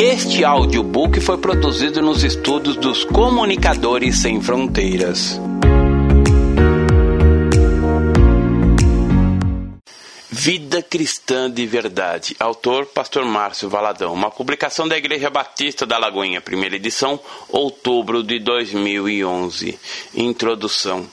Este 0.00 0.44
audiobook 0.44 1.20
foi 1.20 1.38
produzido 1.38 2.00
nos 2.00 2.22
estudos 2.22 2.76
dos 2.76 3.02
Comunicadores 3.02 4.18
Sem 4.18 4.40
Fronteiras. 4.40 5.40
Vida 10.40 10.80
Cristã 10.80 11.50
de 11.50 11.66
Verdade. 11.66 12.36
Autor 12.38 12.86
Pastor 12.86 13.24
Márcio 13.24 13.68
Valadão. 13.68 14.14
Uma 14.14 14.30
publicação 14.30 14.86
da 14.86 14.96
Igreja 14.96 15.28
Batista 15.28 15.84
da 15.84 15.98
Lagoinha, 15.98 16.40
primeira 16.40 16.76
edição, 16.76 17.18
outubro 17.48 18.22
de 18.22 18.38
2011. 18.38 19.76
Introdução. 20.14 21.04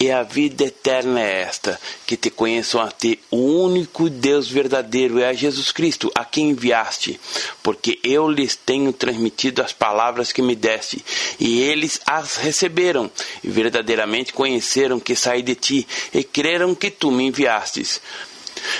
E 0.00 0.10
a 0.10 0.24
vida 0.24 0.64
eterna 0.64 1.20
é 1.20 1.42
esta: 1.42 1.80
que 2.04 2.16
te 2.16 2.28
conheçam 2.28 2.80
a 2.80 2.90
ti, 2.90 3.20
o 3.30 3.36
único 3.36 4.10
Deus 4.10 4.48
verdadeiro, 4.48 5.20
é 5.20 5.28
a 5.28 5.32
Jesus 5.32 5.70
Cristo, 5.70 6.10
a 6.12 6.24
quem 6.24 6.50
enviaste. 6.50 7.20
Porque 7.62 8.00
eu 8.02 8.28
lhes 8.28 8.56
tenho 8.56 8.92
transmitido 8.92 9.62
as 9.62 9.72
palavras 9.72 10.32
que 10.32 10.42
me 10.42 10.56
deste, 10.56 11.04
e 11.38 11.62
eles 11.62 12.00
as 12.04 12.34
receberam, 12.34 13.08
e 13.44 13.48
verdadeiramente 13.48 14.32
conheceram 14.32 14.98
que 14.98 15.14
saí 15.14 15.40
de 15.40 15.54
ti, 15.54 15.86
e 16.12 16.24
creram 16.24 16.74
que 16.74 16.90
tu 16.90 17.12
me 17.12 17.22
enviastes. 17.22 18.00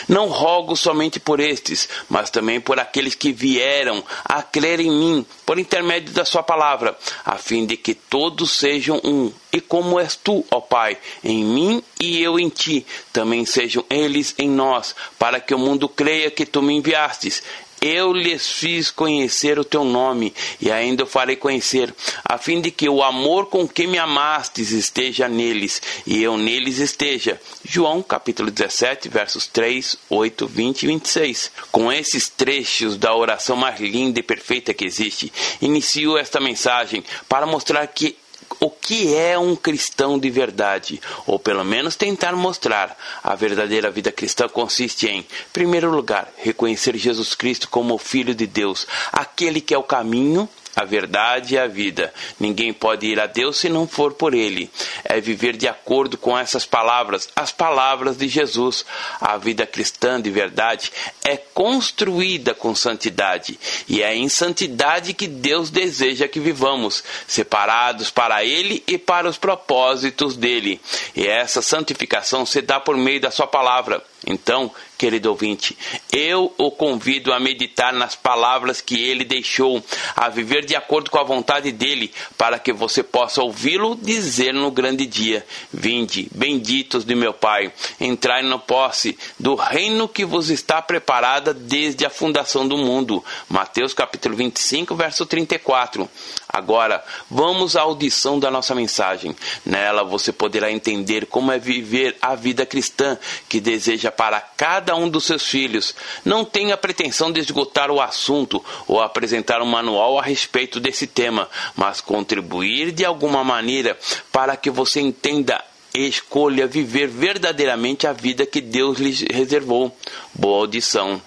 Não 0.08 0.28
rogo 0.28 0.76
somente 0.76 1.18
por 1.20 1.40
estes, 1.40 1.88
mas 2.08 2.30
também 2.30 2.60
por 2.60 2.78
aqueles 2.78 3.14
que 3.14 3.32
vieram 3.32 4.02
a 4.24 4.42
crer 4.42 4.80
em 4.80 4.90
mim 4.90 5.26
por 5.44 5.58
intermédio 5.58 6.12
da 6.12 6.24
Sua 6.24 6.42
palavra, 6.42 6.98
a 7.24 7.38
fim 7.38 7.64
de 7.64 7.76
que 7.76 7.94
todos 7.94 8.52
sejam 8.52 9.00
um. 9.04 9.32
E 9.52 9.60
como 9.60 9.98
és 10.00 10.16
tu, 10.16 10.44
ó 10.50 10.60
Pai, 10.60 10.98
em 11.22 11.44
mim 11.44 11.82
e 12.00 12.20
eu 12.20 12.38
em 12.38 12.48
ti, 12.48 12.84
também 13.12 13.46
sejam 13.46 13.84
eles 13.88 14.34
em 14.38 14.48
nós, 14.48 14.94
para 15.18 15.40
que 15.40 15.54
o 15.54 15.58
mundo 15.58 15.88
creia 15.88 16.30
que 16.30 16.44
tu 16.44 16.60
me 16.60 16.74
enviastes. 16.74 17.42
Eu 17.80 18.12
lhes 18.12 18.48
fiz 18.48 18.90
conhecer 18.90 19.58
o 19.58 19.64
teu 19.64 19.84
nome 19.84 20.32
e 20.60 20.70
ainda 20.70 21.04
o 21.04 21.06
farei 21.06 21.36
conhecer, 21.36 21.94
a 22.24 22.38
fim 22.38 22.60
de 22.60 22.70
que 22.70 22.88
o 22.88 23.02
amor 23.02 23.46
com 23.46 23.68
que 23.68 23.86
me 23.86 23.98
amastes 23.98 24.70
esteja 24.70 25.28
neles 25.28 25.80
e 26.06 26.22
eu 26.22 26.36
neles 26.36 26.78
esteja. 26.78 27.40
João 27.64 28.02
capítulo 28.02 28.50
17, 28.50 29.08
versos 29.08 29.46
3, 29.46 29.96
8, 30.08 30.46
20 30.46 30.82
e 30.82 30.86
26. 30.86 31.52
Com 31.70 31.92
esses 31.92 32.28
trechos 32.28 32.96
da 32.96 33.14
oração 33.14 33.56
mais 33.56 33.78
linda 33.80 34.20
e 34.20 34.22
perfeita 34.22 34.74
que 34.74 34.84
existe, 34.84 35.32
inicio 35.60 36.16
esta 36.16 36.40
mensagem 36.40 37.04
para 37.28 37.46
mostrar 37.46 37.86
que 37.86 38.16
o 38.60 38.70
que 38.70 39.14
é 39.14 39.38
um 39.38 39.54
cristão 39.54 40.18
de 40.18 40.30
verdade, 40.30 41.00
ou 41.26 41.38
pelo 41.38 41.64
menos 41.64 41.96
tentar 41.96 42.34
mostrar. 42.34 42.96
A 43.22 43.34
verdadeira 43.34 43.90
vida 43.90 44.10
cristã 44.12 44.48
consiste 44.48 45.06
em, 45.06 45.26
primeiro 45.52 45.90
lugar, 45.90 46.30
reconhecer 46.38 46.96
Jesus 46.96 47.34
Cristo 47.34 47.68
como 47.68 47.94
o 47.94 47.98
Filho 47.98 48.34
de 48.34 48.46
Deus, 48.46 48.86
aquele 49.12 49.60
que 49.60 49.74
é 49.74 49.78
o 49.78 49.82
caminho, 49.82 50.48
a 50.76 50.84
verdade 50.84 51.54
e 51.54 51.58
a 51.58 51.66
vida. 51.66 52.12
Ninguém 52.38 52.70
pode 52.70 53.06
ir 53.06 53.18
a 53.18 53.26
Deus 53.26 53.56
se 53.56 53.70
não 53.70 53.88
for 53.88 54.12
por 54.12 54.34
Ele. 54.34 54.70
É 55.04 55.18
viver 55.20 55.56
de 55.56 55.66
acordo 55.66 56.18
com 56.18 56.38
essas 56.38 56.66
palavras, 56.66 57.30
as 57.34 57.50
palavras 57.50 58.18
de 58.18 58.28
Jesus. 58.28 58.84
A 59.18 59.38
vida 59.38 59.66
cristã 59.66 60.20
de 60.20 60.30
verdade 60.30 60.92
é 61.24 61.38
construída 61.38 62.52
com 62.52 62.74
santidade, 62.74 63.58
e 63.88 64.02
é 64.02 64.14
em 64.14 64.28
santidade 64.28 65.14
que 65.14 65.26
Deus 65.26 65.70
deseja 65.70 66.28
que 66.28 66.38
vivamos, 66.38 67.02
separados 67.26 68.10
para 68.10 68.44
Ele 68.44 68.84
e 68.86 68.98
para 68.98 69.28
os 69.28 69.38
propósitos 69.38 70.36
dele. 70.36 70.80
E 71.14 71.26
essa 71.26 71.62
santificação 71.62 72.44
se 72.44 72.60
dá 72.60 72.78
por 72.78 72.96
meio 72.96 73.20
da 73.20 73.30
Sua 73.30 73.46
palavra. 73.46 74.04
Então, 74.26 74.70
querido 74.96 75.30
ouvinte, 75.30 75.76
eu 76.12 76.52
o 76.58 76.70
convido 76.70 77.32
a 77.32 77.40
meditar 77.40 77.92
nas 77.92 78.14
palavras 78.14 78.80
que 78.80 79.02
ele 79.02 79.24
deixou, 79.24 79.82
a 80.14 80.28
viver 80.28 80.64
de 80.64 80.74
acordo 80.74 81.10
com 81.10 81.18
a 81.18 81.24
vontade 81.24 81.70
dele, 81.72 82.12
para 82.36 82.58
que 82.58 82.72
você 82.72 83.02
possa 83.02 83.42
ouvi-lo 83.42 83.96
dizer 83.96 84.52
no 84.52 84.70
grande 84.70 85.06
dia: 85.06 85.44
Vinde, 85.72 86.28
benditos 86.34 87.04
de 87.04 87.14
meu 87.14 87.32
Pai, 87.32 87.72
entrai 88.00 88.42
na 88.42 88.58
posse 88.58 89.18
do 89.38 89.54
reino 89.54 90.08
que 90.08 90.24
vos 90.24 90.50
está 90.50 90.80
preparada 90.82 91.52
desde 91.52 92.04
a 92.04 92.10
fundação 92.10 92.66
do 92.66 92.76
mundo. 92.76 93.24
Mateus 93.48 93.94
capítulo 93.94 94.36
25, 94.36 94.94
verso 94.94 95.26
34. 95.26 96.08
Agora, 96.48 97.04
vamos 97.30 97.76
à 97.76 97.82
audição 97.82 98.38
da 98.38 98.50
nossa 98.50 98.74
mensagem. 98.74 99.36
Nela 99.64 100.04
você 100.04 100.32
poderá 100.32 100.70
entender 100.70 101.26
como 101.26 101.52
é 101.52 101.58
viver 101.58 102.16
a 102.20 102.34
vida 102.34 102.64
cristã 102.64 103.18
que 103.48 103.60
deseja 103.60 104.10
para 104.10 104.40
cada 104.40 104.85
um 104.94 105.08
dos 105.08 105.24
seus 105.24 105.44
filhos. 105.44 105.94
Não 106.24 106.44
tenha 106.44 106.76
pretensão 106.76 107.32
de 107.32 107.40
esgotar 107.40 107.90
o 107.90 108.00
assunto 108.00 108.64
ou 108.86 109.00
apresentar 109.00 109.60
um 109.62 109.66
manual 109.66 110.18
a 110.18 110.22
respeito 110.22 110.78
desse 110.78 111.06
tema, 111.06 111.48
mas 111.74 112.00
contribuir 112.00 112.92
de 112.92 113.04
alguma 113.04 113.42
maneira 113.42 113.98
para 114.30 114.56
que 114.56 114.70
você 114.70 115.00
entenda 115.00 115.62
e 115.94 116.06
escolha 116.06 116.66
viver 116.66 117.08
verdadeiramente 117.08 118.06
a 118.06 118.12
vida 118.12 118.44
que 118.44 118.60
Deus 118.60 118.98
lhe 118.98 119.26
reservou. 119.32 119.96
Boa 120.34 120.58
audição. 120.58 121.20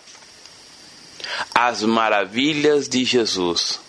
As 1.53 1.81
maravilhas 1.83 2.87
de 2.87 3.03
Jesus. 3.03 3.88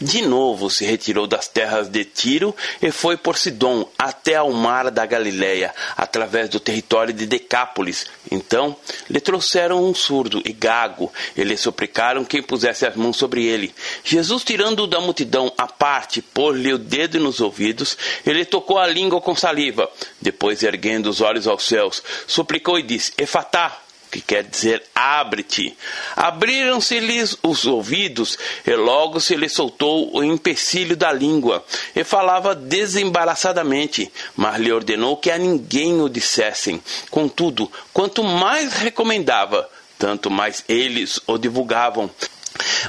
De 0.00 0.22
novo 0.22 0.70
se 0.70 0.84
retirou 0.84 1.26
das 1.26 1.48
terras 1.48 1.88
de 1.88 2.04
Tiro 2.04 2.54
e 2.80 2.90
foi 2.90 3.16
por 3.16 3.36
Sidom 3.36 3.86
até 3.98 4.36
ao 4.36 4.52
mar 4.52 4.90
da 4.90 5.04
Galiléia, 5.06 5.74
através 5.96 6.48
do 6.48 6.60
território 6.60 7.12
de 7.12 7.26
Decápolis. 7.26 8.06
Então 8.30 8.76
lhe 9.08 9.20
trouxeram 9.20 9.84
um 9.84 9.94
surdo 9.94 10.42
e 10.44 10.52
gago 10.52 11.12
e 11.36 11.42
lhe 11.42 11.56
suplicaram 11.56 12.24
que 12.24 12.42
pusesse 12.42 12.86
as 12.86 12.96
mãos 12.96 13.16
sobre 13.16 13.44
ele. 13.44 13.74
Jesus, 14.04 14.44
tirando-o 14.44 14.86
da 14.86 15.00
multidão 15.00 15.52
à 15.56 15.66
parte, 15.66 16.22
pôs-lhe 16.22 16.72
o 16.72 16.78
dedo 16.78 17.18
nos 17.20 17.40
ouvidos 17.40 17.96
e 18.24 18.32
lhe 18.32 18.44
tocou 18.44 18.78
a 18.78 18.86
língua 18.86 19.20
com 19.20 19.34
saliva. 19.34 19.90
Depois, 20.20 20.62
erguendo 20.62 21.08
os 21.08 21.20
olhos 21.20 21.46
aos 21.46 21.64
céus, 21.64 22.02
suplicou 22.26 22.78
e 22.78 22.82
disse: 22.82 23.12
Efatá, 23.16 23.80
que 24.10 24.20
quer 24.20 24.44
dizer 24.44 24.82
abre-te. 24.94 25.76
Abriram-se-lhes 26.16 27.36
os 27.42 27.66
ouvidos, 27.66 28.38
e 28.66 28.74
logo 28.74 29.20
se 29.20 29.36
lhe 29.36 29.48
soltou 29.48 30.14
o 30.16 30.24
empecilho 30.24 30.96
da 30.96 31.12
língua, 31.12 31.64
e 31.94 32.02
falava 32.04 32.54
desembaraçadamente, 32.54 34.10
mas 34.36 34.58
lhe 34.58 34.72
ordenou 34.72 35.16
que 35.16 35.30
a 35.30 35.38
ninguém 35.38 36.00
o 36.00 36.08
dissessem. 36.08 36.82
Contudo, 37.10 37.70
quanto 37.92 38.22
mais 38.24 38.74
recomendava, 38.74 39.68
tanto 39.98 40.30
mais 40.30 40.64
eles 40.68 41.20
o 41.26 41.36
divulgavam. 41.36 42.10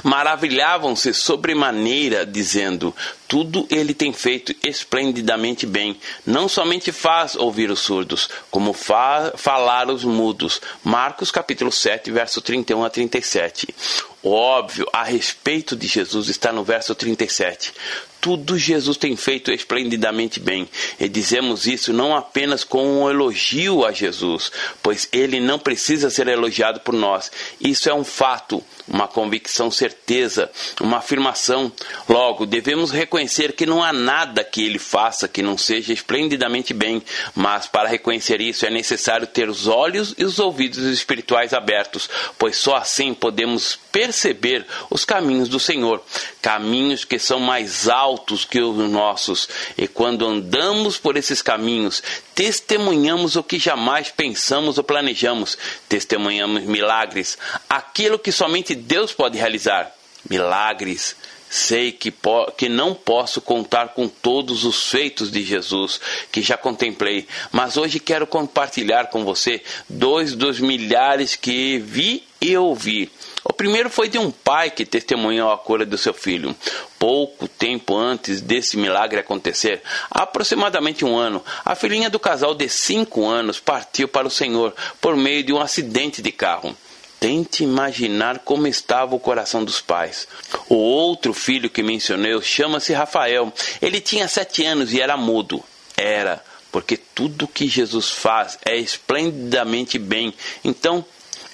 Maravilhavam-se 0.02 1.12
sobremaneira, 1.14 2.26
dizendo: 2.26 2.94
Tudo 3.28 3.66
ele 3.70 3.94
tem 3.94 4.12
feito 4.12 4.54
esplendidamente 4.62 5.66
bem. 5.66 5.98
Não 6.26 6.48
somente 6.48 6.92
faz 6.92 7.34
ouvir 7.34 7.70
os 7.70 7.80
surdos, 7.80 8.28
como 8.50 8.72
faz 8.72 9.32
falar 9.36 9.90
os 9.90 10.04
mudos. 10.04 10.60
Marcos 10.82 11.30
capítulo 11.30 11.72
7, 11.72 12.10
verso 12.10 12.40
31 12.40 12.84
a 12.84 12.90
37. 12.90 13.74
O 14.22 14.32
óbvio 14.32 14.86
a 14.92 15.02
respeito 15.02 15.74
de 15.74 15.86
Jesus 15.86 16.28
está 16.28 16.52
no 16.52 16.62
verso 16.62 16.94
37 16.94 17.72
tudo 18.20 18.58
Jesus 18.58 18.96
tem 18.96 19.16
feito 19.16 19.50
esplendidamente 19.50 20.38
bem. 20.38 20.68
E 20.98 21.08
dizemos 21.08 21.66
isso 21.66 21.92
não 21.92 22.14
apenas 22.14 22.62
com 22.62 23.02
um 23.02 23.10
elogio 23.10 23.84
a 23.84 23.92
Jesus, 23.92 24.52
pois 24.82 25.08
ele 25.10 25.40
não 25.40 25.58
precisa 25.58 26.10
ser 26.10 26.28
elogiado 26.28 26.80
por 26.80 26.94
nós. 26.94 27.32
Isso 27.60 27.88
é 27.88 27.94
um 27.94 28.04
fato, 28.04 28.62
uma 28.86 29.08
convicção 29.08 29.70
certeza, 29.70 30.50
uma 30.80 30.98
afirmação. 30.98 31.72
Logo, 32.08 32.44
devemos 32.44 32.90
reconhecer 32.90 33.52
que 33.52 33.64
não 33.64 33.82
há 33.82 33.92
nada 33.92 34.44
que 34.44 34.64
ele 34.64 34.78
faça 34.78 35.28
que 35.28 35.42
não 35.42 35.56
seja 35.56 35.92
esplendidamente 35.92 36.74
bem, 36.74 37.02
mas 37.34 37.66
para 37.66 37.88
reconhecer 37.88 38.40
isso 38.40 38.66
é 38.66 38.70
necessário 38.70 39.26
ter 39.26 39.48
os 39.48 39.66
olhos 39.66 40.14
e 40.18 40.24
os 40.24 40.38
ouvidos 40.38 40.84
espirituais 40.84 41.54
abertos, 41.54 42.10
pois 42.38 42.56
só 42.56 42.76
assim 42.76 43.14
podemos 43.14 43.78
perceber 43.90 44.66
os 44.90 45.04
caminhos 45.04 45.48
do 45.48 45.58
Senhor, 45.58 46.02
caminhos 46.42 47.04
que 47.04 47.18
são 47.18 47.40
mais 47.40 47.88
altos 47.88 48.09
altos 48.10 48.44
que 48.44 48.60
os 48.60 48.76
nossos, 48.90 49.48
e 49.78 49.86
quando 49.86 50.26
andamos 50.26 50.98
por 50.98 51.16
esses 51.16 51.40
caminhos, 51.40 52.02
testemunhamos 52.34 53.36
o 53.36 53.42
que 53.42 53.58
jamais 53.58 54.10
pensamos 54.10 54.78
ou 54.78 54.84
planejamos, 54.84 55.56
testemunhamos 55.88 56.64
milagres, 56.64 57.38
aquilo 57.68 58.18
que 58.18 58.32
somente 58.32 58.74
Deus 58.74 59.12
pode 59.12 59.38
realizar. 59.38 59.94
Milagres. 60.28 61.16
Sei 61.48 61.90
que, 61.90 62.14
que 62.56 62.68
não 62.68 62.94
posso 62.94 63.40
contar 63.40 63.88
com 63.88 64.06
todos 64.06 64.64
os 64.64 64.88
feitos 64.88 65.32
de 65.32 65.42
Jesus 65.42 66.00
que 66.30 66.42
já 66.42 66.56
contemplei, 66.56 67.26
mas 67.50 67.76
hoje 67.76 67.98
quero 67.98 68.24
compartilhar 68.24 69.06
com 69.06 69.24
você 69.24 69.60
dois 69.88 70.36
dos 70.36 70.60
milhares 70.60 71.34
que 71.34 71.78
vi 71.78 72.22
e 72.40 72.56
ouvi 72.56 73.10
o 73.42 73.52
primeiro 73.52 73.88
foi 73.88 74.08
de 74.08 74.18
um 74.18 74.30
pai 74.30 74.70
que 74.70 74.84
testemunhou 74.84 75.50
a 75.50 75.56
cura 75.56 75.86
do 75.86 75.96
seu 75.96 76.12
filho. 76.12 76.54
Pouco 76.98 77.48
tempo 77.48 77.96
antes 77.96 78.40
desse 78.40 78.76
milagre 78.76 79.20
acontecer, 79.20 79.82
aproximadamente 80.10 81.04
um 81.04 81.16
ano, 81.16 81.42
a 81.64 81.74
filhinha 81.74 82.10
do 82.10 82.18
casal 82.18 82.54
de 82.54 82.68
cinco 82.68 83.26
anos 83.26 83.58
partiu 83.58 84.06
para 84.08 84.26
o 84.26 84.30
Senhor 84.30 84.74
por 85.00 85.16
meio 85.16 85.42
de 85.42 85.52
um 85.52 85.60
acidente 85.60 86.20
de 86.20 86.30
carro. 86.30 86.76
Tente 87.18 87.64
imaginar 87.64 88.40
como 88.40 88.66
estava 88.66 89.14
o 89.14 89.20
coração 89.20 89.64
dos 89.64 89.80
pais. 89.80 90.28
O 90.68 90.74
outro 90.74 91.34
filho 91.34 91.68
que 91.68 91.82
mencionei 91.82 92.40
chama-se 92.40 92.94
Rafael. 92.94 93.52
Ele 93.80 94.00
tinha 94.00 94.26
sete 94.26 94.64
anos 94.64 94.92
e 94.92 95.00
era 95.00 95.18
mudo. 95.18 95.62
Era, 95.96 96.42
porque 96.72 96.96
tudo 96.96 97.46
que 97.46 97.68
Jesus 97.68 98.08
faz 98.10 98.58
é 98.64 98.76
esplendidamente 98.76 99.98
bem. 99.98 100.32
Então, 100.64 101.04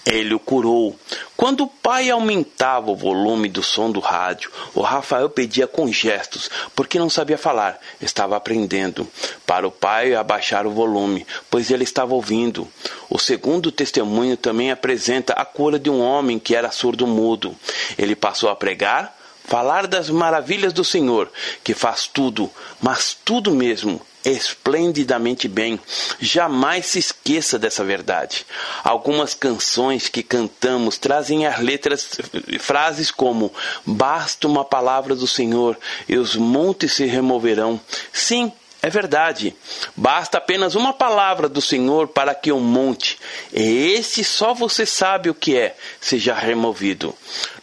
ele 0.06 0.32
o 0.32 0.38
curou. 0.38 0.96
Quando 1.36 1.64
o 1.64 1.66
pai 1.66 2.08
aumentava 2.08 2.92
o 2.92 2.96
volume 2.96 3.48
do 3.48 3.62
som 3.62 3.90
do 3.90 3.98
rádio, 3.98 4.50
o 4.72 4.80
Rafael 4.80 5.28
pedia 5.28 5.66
com 5.66 5.92
gestos, 5.92 6.48
porque 6.74 6.98
não 6.98 7.10
sabia 7.10 7.36
falar, 7.36 7.78
estava 8.00 8.36
aprendendo, 8.36 9.06
para 9.44 9.66
o 9.66 9.70
pai 9.70 10.14
abaixar 10.14 10.66
o 10.66 10.70
volume, 10.70 11.26
pois 11.50 11.70
ele 11.70 11.84
estava 11.84 12.14
ouvindo. 12.14 12.68
O 13.10 13.18
segundo 13.18 13.72
testemunho 13.72 14.36
também 14.36 14.70
apresenta 14.70 15.32
a 15.32 15.44
cura 15.44 15.78
de 15.78 15.90
um 15.90 16.00
homem 16.00 16.38
que 16.38 16.54
era 16.54 16.70
surdo-mudo. 16.70 17.56
Ele 17.98 18.14
passou 18.14 18.48
a 18.48 18.56
pregar, 18.56 19.14
falar 19.44 19.86
das 19.86 20.08
maravilhas 20.08 20.72
do 20.72 20.84
Senhor, 20.84 21.30
que 21.64 21.74
faz 21.74 22.06
tudo, 22.06 22.50
mas 22.80 23.16
tudo 23.24 23.50
mesmo, 23.50 24.00
esplendidamente 24.30 25.46
bem. 25.46 25.78
Jamais 26.18 26.86
se 26.86 26.98
esqueça 26.98 27.58
dessa 27.58 27.84
verdade. 27.84 28.44
Algumas 28.82 29.34
canções 29.34 30.08
que 30.08 30.22
cantamos 30.22 30.98
trazem 30.98 31.46
as 31.46 31.60
letras 31.60 32.18
frases 32.58 33.10
como 33.10 33.52
basta 33.84 34.46
uma 34.46 34.64
palavra 34.64 35.14
do 35.14 35.26
Senhor 35.26 35.78
e 36.08 36.16
os 36.16 36.34
montes 36.34 36.94
se 36.94 37.06
removerão. 37.06 37.80
Sim, 38.12 38.52
é 38.86 38.90
verdade. 38.90 39.52
Basta 39.96 40.38
apenas 40.38 40.76
uma 40.76 40.92
palavra 40.92 41.48
do 41.48 41.60
Senhor 41.60 42.06
para 42.06 42.34
que 42.34 42.52
o 42.52 42.60
monte, 42.60 43.18
esse 43.52 44.22
só 44.22 44.54
você 44.54 44.86
sabe 44.86 45.28
o 45.28 45.34
que 45.34 45.56
é, 45.56 45.74
seja 46.00 46.34
removido. 46.34 47.12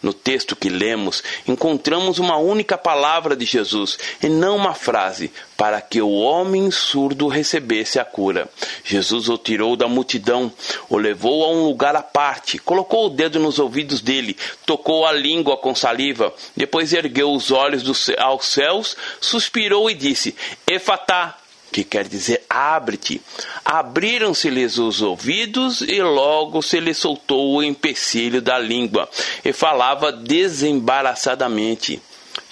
No 0.01 0.11
texto 0.11 0.53
que 0.53 0.67
lemos, 0.67 1.23
encontramos 1.47 2.19
uma 2.19 2.35
única 2.35 2.77
palavra 2.77 3.37
de 3.37 3.45
Jesus 3.45 3.97
e 4.21 4.27
não 4.27 4.57
uma 4.57 4.73
frase, 4.73 5.31
para 5.63 5.79
que 5.79 6.01
o 6.01 6.11
homem 6.11 6.69
surdo 6.69 7.29
recebesse 7.29 7.97
a 7.97 8.03
cura. 8.03 8.49
Jesus 8.83 9.29
o 9.29 9.37
tirou 9.37 9.77
da 9.77 9.87
multidão, 9.87 10.51
o 10.89 10.97
levou 10.97 11.45
a 11.45 11.51
um 11.51 11.63
lugar 11.63 11.95
à 11.95 12.01
parte, 12.01 12.59
colocou 12.59 13.05
o 13.05 13.09
dedo 13.09 13.39
nos 13.39 13.59
ouvidos 13.59 14.01
dele, 14.01 14.35
tocou 14.65 15.05
a 15.05 15.13
língua 15.13 15.55
com 15.55 15.73
saliva, 15.73 16.33
depois 16.53 16.91
ergueu 16.91 17.31
os 17.31 17.49
olhos 17.49 18.09
aos 18.17 18.47
céus, 18.47 18.97
suspirou 19.21 19.89
e 19.89 19.93
disse: 19.93 20.35
Efatá, 20.67 21.37
que 21.71 21.85
quer 21.85 22.09
dizer 22.09 22.43
abre-te. 22.49 23.21
Abriram-se-lhes 23.63 24.77
os 24.77 25.01
ouvidos 25.01 25.79
e 25.79 26.01
logo 26.01 26.61
se 26.61 26.77
lhe 26.81 26.93
soltou 26.93 27.53
o 27.53 27.63
empecilho 27.63 28.41
da 28.41 28.59
língua 28.59 29.09
e 29.45 29.53
falava 29.53 30.11
desembaraçadamente. 30.11 32.01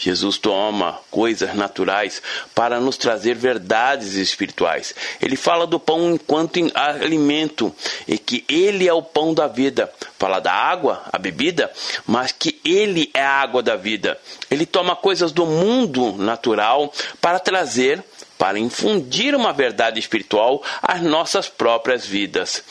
Jesus 0.01 0.39
toma 0.39 1.00
coisas 1.12 1.53
naturais 1.53 2.24
para 2.56 2.80
nos 2.80 2.98
trazer 2.98 3.36
verdades 3.36 4.15
espirituais. 4.15 4.95
Ele 5.21 5.36
fala 5.36 5.68
do 5.68 5.80
pão 5.80 6.13
enquanto 6.13 6.59
alimento 6.74 7.71
e 8.07 8.18
que 8.18 8.44
ele 8.50 8.88
é 8.88 8.94
o 8.94 9.03
pão 9.03 9.31
da 9.31 9.48
vida. 9.48 9.94
Fala 10.18 10.39
da 10.39 10.51
água, 10.51 11.03
a 11.13 11.19
bebida, 11.19 11.71
mas 12.07 12.31
que 12.31 12.59
ele 12.65 13.12
é 13.13 13.21
a 13.21 13.42
água 13.42 13.62
da 13.62 13.75
vida. 13.75 14.18
Ele 14.50 14.65
toma 14.65 14.95
coisas 14.95 15.31
do 15.31 15.45
mundo 15.45 16.13
natural 16.13 16.92
para 17.21 17.39
trazer 17.39 18.04
para 18.39 18.57
infundir 18.57 19.36
uma 19.36 19.54
verdade 19.54 20.00
espiritual 20.00 20.63
às 20.81 21.00
nossas 21.00 21.47
próprias 21.47 22.07
vidas. 22.07 22.63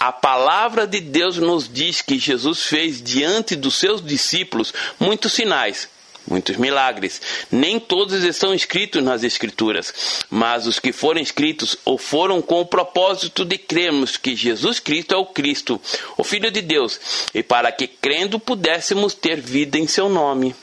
A 0.00 0.10
palavra 0.10 0.86
de 0.86 1.00
Deus 1.00 1.36
nos 1.36 1.70
diz 1.70 2.00
que 2.00 2.18
Jesus 2.18 2.62
fez 2.62 3.02
diante 3.02 3.54
dos 3.54 3.74
seus 3.74 4.02
discípulos 4.02 4.72
muitos 4.98 5.34
sinais, 5.34 5.86
muitos 6.28 6.56
milagres. 6.56 7.20
Nem 7.50 7.80
todos 7.80 8.22
estão 8.22 8.54
escritos 8.54 9.02
nas 9.02 9.22
Escrituras, 9.22 10.26
mas 10.30 10.66
os 10.66 10.78
que 10.78 10.92
foram 10.92 11.20
escritos 11.20 11.76
ou 11.84 11.98
foram 11.98 12.40
com 12.42 12.60
o 12.60 12.66
propósito 12.66 13.44
de 13.44 13.58
crermos 13.58 14.16
que 14.16 14.36
Jesus 14.36 14.78
Cristo 14.78 15.14
é 15.14 15.16
o 15.16 15.26
Cristo, 15.26 15.80
o 16.16 16.24
Filho 16.24 16.50
de 16.50 16.60
Deus, 16.60 17.00
e 17.34 17.42
para 17.42 17.72
que 17.72 17.86
crendo 17.86 18.38
pudéssemos 18.38 19.14
ter 19.14 19.40
vida 19.40 19.78
em 19.78 19.86
seu 19.86 20.08
nome. 20.08 20.54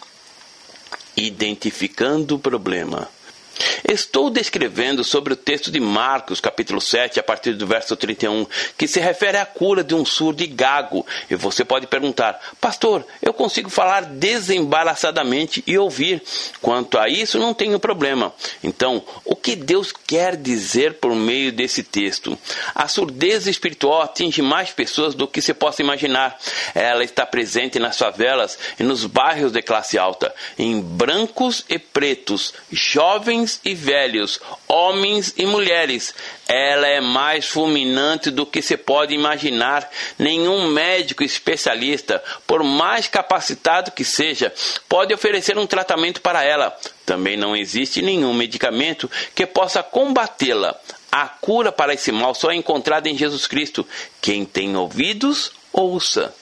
Identificando 1.17 2.35
o 2.35 2.39
problema. 2.39 3.09
Estou 3.87 4.29
descrevendo 4.29 5.03
sobre 5.03 5.33
o 5.33 5.35
texto 5.35 5.71
de 5.71 5.79
Marcos, 5.79 6.41
capítulo 6.41 6.81
7, 6.81 7.19
a 7.19 7.23
partir 7.23 7.53
do 7.53 7.67
verso 7.67 7.95
31, 7.95 8.45
que 8.77 8.87
se 8.87 8.99
refere 8.99 9.37
à 9.37 9.45
cura 9.45 9.83
de 9.83 9.93
um 9.93 10.03
surdo 10.03 10.43
e 10.43 10.47
gago. 10.47 11.05
E 11.29 11.35
você 11.35 11.63
pode 11.63 11.87
perguntar, 11.87 12.39
pastor, 12.59 13.05
eu 13.21 13.33
consigo 13.33 13.69
falar 13.69 14.01
desembaraçadamente 14.05 15.63
e 15.67 15.77
ouvir. 15.77 16.21
Quanto 16.61 16.97
a 16.97 17.07
isso, 17.07 17.37
não 17.37 17.53
tenho 17.53 17.79
problema. 17.79 18.33
Então, 18.63 19.03
o 19.23 19.35
que 19.35 19.55
Deus 19.55 19.91
quer 19.91 20.35
dizer 20.35 20.95
por 20.95 21.13
meio 21.15 21.51
desse 21.51 21.83
texto? 21.83 22.37
A 22.73 22.87
surdez 22.87 23.47
espiritual 23.47 24.01
atinge 24.01 24.41
mais 24.41 24.71
pessoas 24.71 25.13
do 25.13 25.27
que 25.27 25.41
se 25.41 25.53
possa 25.53 25.81
imaginar. 25.81 26.37
Ela 26.73 27.03
está 27.03 27.25
presente 27.25 27.79
nas 27.79 27.97
favelas 27.97 28.57
e 28.79 28.83
nos 28.83 29.05
bairros 29.05 29.51
de 29.51 29.61
classe 29.61 29.97
alta, 29.97 30.33
em 30.57 30.81
brancos 30.81 31.63
e 31.69 31.77
pretos, 31.77 32.53
jovens 32.71 33.44
jovens 33.45 33.59
e 33.63 33.73
velhos, 33.73 34.39
homens 34.67 35.33
e 35.37 35.45
mulheres. 35.45 36.13
Ela 36.47 36.87
é 36.87 36.99
mais 36.99 37.45
fulminante 37.45 38.31
do 38.31 38.45
que 38.45 38.61
se 38.61 38.75
pode 38.75 39.13
imaginar. 39.13 39.89
Nenhum 40.17 40.67
médico 40.67 41.23
especialista, 41.23 42.23
por 42.47 42.63
mais 42.63 43.07
capacitado 43.07 43.91
que 43.91 44.03
seja, 44.03 44.51
pode 44.89 45.13
oferecer 45.13 45.57
um 45.57 45.67
tratamento 45.67 46.21
para 46.21 46.43
ela. 46.43 46.75
Também 47.05 47.37
não 47.37 47.55
existe 47.55 48.01
nenhum 48.01 48.33
medicamento 48.33 49.09
que 49.33 49.45
possa 49.45 49.83
combatê-la. 49.83 50.75
A 51.11 51.27
cura 51.27 51.71
para 51.71 51.93
esse 51.93 52.11
mal 52.11 52.35
só 52.35 52.51
é 52.51 52.55
encontrada 52.55 53.07
em 53.07 53.17
Jesus 53.17 53.47
Cristo. 53.47 53.87
Quem 54.19 54.43
tem 54.43 54.75
ouvidos, 54.75 55.51
ouça. 55.71 56.33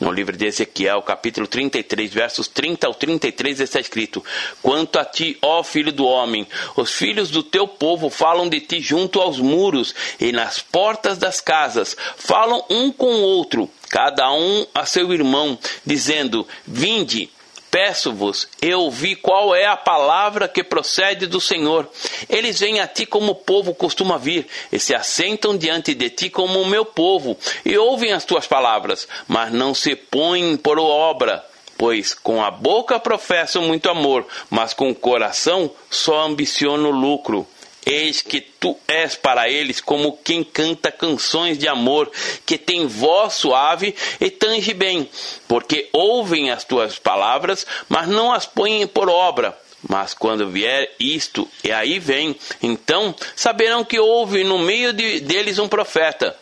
No 0.00 0.10
livro 0.10 0.34
de 0.34 0.46
Ezequiel, 0.46 1.02
capítulo 1.02 1.46
33, 1.46 2.10
versos 2.10 2.48
30 2.48 2.86
ao 2.86 2.94
33, 2.94 3.60
está 3.60 3.78
escrito: 3.78 4.24
Quanto 4.62 4.98
a 4.98 5.04
ti, 5.04 5.36
ó 5.42 5.62
filho 5.62 5.92
do 5.92 6.06
homem, 6.06 6.46
os 6.74 6.90
filhos 6.90 7.30
do 7.30 7.42
teu 7.42 7.68
povo 7.68 8.08
falam 8.08 8.48
de 8.48 8.60
ti 8.60 8.80
junto 8.80 9.20
aos 9.20 9.38
muros 9.38 9.94
e 10.18 10.32
nas 10.32 10.58
portas 10.58 11.18
das 11.18 11.42
casas, 11.42 11.94
falam 12.16 12.64
um 12.70 12.90
com 12.90 13.12
o 13.12 13.20
outro, 13.20 13.68
cada 13.90 14.32
um 14.32 14.66
a 14.74 14.86
seu 14.86 15.12
irmão, 15.12 15.58
dizendo: 15.84 16.48
Vinde, 16.66 17.28
Peço-vos, 17.70 18.48
eu 18.60 18.80
ouvi 18.80 19.14
qual 19.14 19.54
é 19.54 19.64
a 19.66 19.76
palavra 19.76 20.48
que 20.48 20.64
procede 20.64 21.28
do 21.28 21.40
Senhor. 21.40 21.88
Eles 22.28 22.58
vêm 22.58 22.80
a 22.80 22.86
ti 22.86 23.06
como 23.06 23.32
o 23.32 23.36
povo 23.36 23.72
costuma 23.72 24.18
vir, 24.18 24.48
e 24.72 24.78
se 24.80 24.92
assentam 24.92 25.56
diante 25.56 25.94
de 25.94 26.10
ti 26.10 26.28
como 26.28 26.60
o 26.60 26.66
meu 26.66 26.84
povo, 26.84 27.38
e 27.64 27.78
ouvem 27.78 28.12
as 28.12 28.24
tuas 28.24 28.46
palavras, 28.46 29.06
mas 29.28 29.52
não 29.52 29.72
se 29.72 29.94
põem 29.94 30.56
por 30.56 30.80
obra. 30.80 31.44
Pois 31.78 32.12
com 32.12 32.44
a 32.44 32.50
boca 32.50 32.98
professam 32.98 33.62
muito 33.62 33.88
amor, 33.88 34.26
mas 34.50 34.74
com 34.74 34.90
o 34.90 34.94
coração 34.94 35.70
só 35.88 36.26
ambicionam 36.26 36.90
lucro. 36.90 37.46
Eis 37.84 38.20
que 38.22 38.40
tu 38.40 38.76
és 38.86 39.16
para 39.16 39.48
eles 39.48 39.80
como 39.80 40.18
quem 40.22 40.44
canta 40.44 40.92
canções 40.92 41.58
de 41.58 41.66
amor, 41.66 42.10
que 42.44 42.58
tem 42.58 42.86
voz 42.86 43.34
suave 43.34 43.94
e 44.20 44.30
tange 44.30 44.74
bem, 44.74 45.08
porque 45.48 45.88
ouvem 45.92 46.50
as 46.50 46.64
tuas 46.64 46.98
palavras, 46.98 47.66
mas 47.88 48.06
não 48.06 48.32
as 48.32 48.46
põem 48.46 48.86
por 48.86 49.08
obra. 49.08 49.58
Mas 49.88 50.12
quando 50.12 50.50
vier 50.50 50.94
isto, 51.00 51.48
e 51.64 51.72
aí 51.72 51.98
vem, 51.98 52.36
então 52.62 53.14
saberão 53.34 53.82
que 53.82 53.98
houve 53.98 54.44
no 54.44 54.58
meio 54.58 54.92
de, 54.92 55.20
deles 55.20 55.58
um 55.58 55.68
profeta 55.68 56.36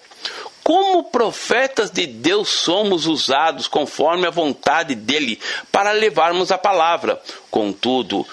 como 0.68 1.04
profetas 1.04 1.90
de 1.90 2.06
Deus 2.06 2.50
somos 2.50 3.06
usados 3.06 3.66
conforme 3.66 4.26
a 4.26 4.30
vontade 4.30 4.94
dele 4.94 5.40
para 5.72 5.92
levarmos 5.92 6.52
a 6.52 6.58
palavra. 6.58 7.18
Contudo, 7.50 8.26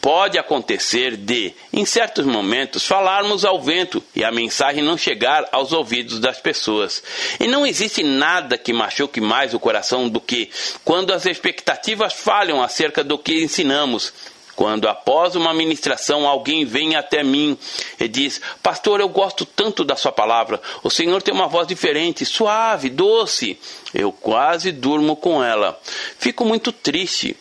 pode 0.00 0.38
acontecer 0.38 1.16
de, 1.16 1.52
em 1.72 1.84
certos 1.84 2.24
momentos, 2.24 2.86
falarmos 2.86 3.44
ao 3.44 3.60
vento 3.60 4.00
e 4.14 4.22
a 4.22 4.30
mensagem 4.30 4.84
não 4.84 4.96
chegar 4.96 5.48
aos 5.50 5.72
ouvidos 5.72 6.20
das 6.20 6.38
pessoas. 6.38 7.02
E 7.40 7.48
não 7.48 7.66
existe 7.66 8.04
nada 8.04 8.56
que 8.56 8.72
machuque 8.72 9.20
mais 9.20 9.52
o 9.52 9.58
coração 9.58 10.08
do 10.08 10.20
que 10.20 10.48
quando 10.84 11.12
as 11.12 11.26
expectativas 11.26 12.12
falham 12.12 12.62
acerca 12.62 13.02
do 13.02 13.18
que 13.18 13.42
ensinamos 13.42 14.12
quando 14.60 14.90
após 14.90 15.36
uma 15.36 15.54
ministração 15.54 16.28
alguém 16.28 16.66
vem 16.66 16.94
até 16.94 17.24
mim 17.24 17.56
e 17.98 18.06
diz: 18.06 18.42
Pastor, 18.62 19.00
eu 19.00 19.08
gosto 19.08 19.46
tanto 19.46 19.82
da 19.82 19.96
Sua 19.96 20.12
palavra, 20.12 20.60
o 20.82 20.90
Senhor 20.90 21.22
tem 21.22 21.32
uma 21.32 21.48
voz 21.48 21.66
diferente, 21.66 22.26
suave, 22.26 22.90
doce. 22.90 23.58
Eu 23.94 24.12
quase 24.12 24.70
durmo 24.70 25.16
com 25.16 25.42
ela. 25.42 25.80
Fico 26.18 26.44
muito 26.44 26.72
triste. 26.72 27.34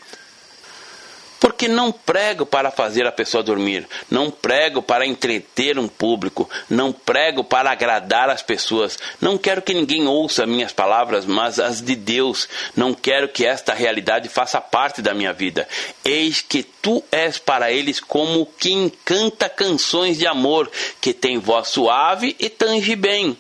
Porque 1.60 1.68
não 1.68 1.92
prego 1.92 2.46
para 2.46 2.72
fazer 2.72 3.06
a 3.06 3.12
pessoa 3.12 3.44
dormir, 3.44 3.86
não 4.10 4.32
prego 4.32 4.82
para 4.82 5.06
entreter 5.06 5.78
um 5.78 5.89
público, 5.89 6.50
não 6.70 6.94
prego 6.94 7.44
para 7.44 7.70
agradar 7.70 8.30
as 8.30 8.42
pessoas, 8.42 8.98
não 9.20 9.38
quero 9.38 9.62
que 9.62 9.74
ninguém 9.74 10.08
ouça 10.08 10.46
minhas 10.46 10.72
palavras, 10.72 11.25
mas 11.25 11.60
as 11.60 11.82
de 11.82 11.98
Deus. 11.98 12.48
Não 12.78 12.94
quero 12.94 13.28
que 13.28 13.46
esta 13.46 13.74
realidade 13.74 14.30
faça 14.30 14.62
parte 14.62 15.01
da 15.01 15.13
minha 15.13 15.34
vida. 15.34 15.68
Eis 16.06 16.39
que 16.39 16.63
tu 16.63 17.04
és 17.12 17.38
para 17.38 17.70
eles 17.70 18.00
como 18.00 18.46
quem 18.58 18.89
canta 19.04 19.50
canções 19.50 20.18
de 20.18 20.25
amor, 20.25 20.72
que 21.01 21.13
tem 21.13 21.39
voz 21.39 21.68
suave 21.68 22.38
e 22.39 22.48
tange 22.48 22.96
bem 22.96 23.38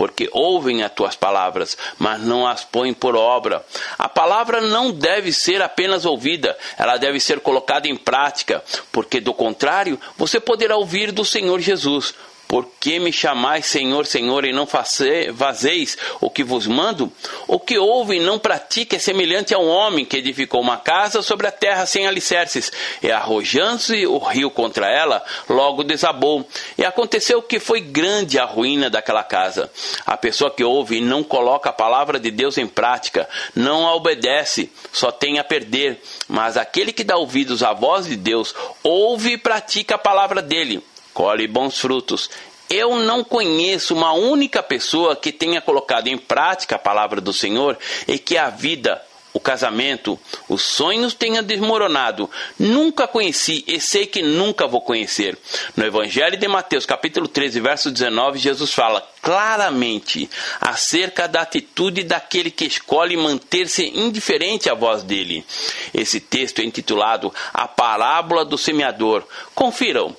porque 0.00 0.30
ouvem 0.32 0.82
as 0.82 0.90
tuas 0.90 1.14
palavras, 1.14 1.76
mas 1.98 2.22
não 2.22 2.46
as 2.46 2.64
põem 2.64 2.94
por 2.94 3.14
obra. 3.14 3.62
A 3.98 4.08
palavra 4.08 4.58
não 4.58 4.90
deve 4.90 5.30
ser 5.30 5.60
apenas 5.60 6.06
ouvida, 6.06 6.56
ela 6.78 6.96
deve 6.96 7.20
ser 7.20 7.40
colocada 7.40 7.86
em 7.86 7.94
prática, 7.94 8.64
porque 8.90 9.20
do 9.20 9.34
contrário, 9.34 10.00
você 10.16 10.40
poderá 10.40 10.74
ouvir 10.74 11.12
do 11.12 11.22
Senhor 11.22 11.60
Jesus. 11.60 12.14
Por 12.50 12.66
que 12.80 12.98
me 12.98 13.12
chamais 13.12 13.66
Senhor, 13.66 14.04
Senhor, 14.06 14.44
e 14.44 14.52
não 14.52 14.66
fazeis 14.66 15.96
o 16.20 16.28
que 16.28 16.42
vos 16.42 16.66
mando? 16.66 17.12
O 17.46 17.60
que 17.60 17.78
ouve 17.78 18.16
e 18.16 18.20
não 18.20 18.40
pratica 18.40 18.96
é 18.96 18.98
semelhante 18.98 19.54
a 19.54 19.58
um 19.60 19.68
homem 19.68 20.04
que 20.04 20.16
edificou 20.16 20.60
uma 20.60 20.76
casa 20.76 21.22
sobre 21.22 21.46
a 21.46 21.52
terra 21.52 21.86
sem 21.86 22.08
alicerces, 22.08 22.72
e 23.00 23.08
arrojando-se 23.08 24.04
o 24.04 24.18
rio 24.18 24.50
contra 24.50 24.88
ela, 24.88 25.24
logo 25.48 25.84
desabou. 25.84 26.44
E 26.76 26.84
aconteceu 26.84 27.40
que 27.40 27.60
foi 27.60 27.80
grande 27.80 28.36
a 28.36 28.46
ruína 28.46 28.90
daquela 28.90 29.22
casa. 29.22 29.70
A 30.04 30.16
pessoa 30.16 30.50
que 30.50 30.64
ouve 30.64 30.96
e 30.96 31.00
não 31.00 31.22
coloca 31.22 31.70
a 31.70 31.72
palavra 31.72 32.18
de 32.18 32.32
Deus 32.32 32.58
em 32.58 32.66
prática, 32.66 33.28
não 33.54 33.86
a 33.86 33.94
obedece, 33.94 34.72
só 34.90 35.12
tem 35.12 35.38
a 35.38 35.44
perder. 35.44 36.02
Mas 36.26 36.56
aquele 36.56 36.92
que 36.92 37.04
dá 37.04 37.16
ouvidos 37.16 37.62
à 37.62 37.72
voz 37.72 38.08
de 38.08 38.16
Deus, 38.16 38.52
ouve 38.82 39.34
e 39.34 39.38
pratica 39.38 39.94
a 39.94 39.98
palavra 39.98 40.42
dele 40.42 40.82
colhe 41.12 41.46
bons 41.46 41.78
frutos. 41.78 42.30
Eu 42.70 42.94
não 42.94 43.24
conheço 43.24 43.94
uma 43.94 44.12
única 44.12 44.62
pessoa 44.62 45.16
que 45.16 45.32
tenha 45.32 45.60
colocado 45.60 46.06
em 46.06 46.16
prática 46.16 46.76
a 46.76 46.78
palavra 46.78 47.20
do 47.20 47.32
Senhor 47.32 47.76
e 48.06 48.16
que 48.16 48.36
a 48.36 48.48
vida, 48.48 49.02
o 49.32 49.40
casamento, 49.40 50.16
os 50.48 50.62
sonhos 50.62 51.12
tenha 51.12 51.42
desmoronado. 51.42 52.30
Nunca 52.56 53.08
conheci 53.08 53.64
e 53.66 53.80
sei 53.80 54.06
que 54.06 54.22
nunca 54.22 54.68
vou 54.68 54.80
conhecer. 54.80 55.36
No 55.76 55.84
Evangelho 55.84 56.36
de 56.36 56.46
Mateus, 56.46 56.86
capítulo 56.86 57.26
13, 57.26 57.58
verso 57.58 57.90
19, 57.90 58.38
Jesus 58.38 58.72
fala 58.72 59.04
claramente 59.20 60.30
acerca 60.60 61.26
da 61.26 61.40
atitude 61.40 62.04
daquele 62.04 62.52
que 62.52 62.66
escolhe 62.66 63.16
manter-se 63.16 63.84
indiferente 63.84 64.70
à 64.70 64.74
voz 64.74 65.02
dele. 65.02 65.44
Esse 65.92 66.20
texto 66.20 66.60
é 66.60 66.64
intitulado 66.64 67.34
A 67.52 67.66
Parábola 67.66 68.44
do 68.44 68.56
Semeador. 68.56 69.24
Confiram 69.56 70.14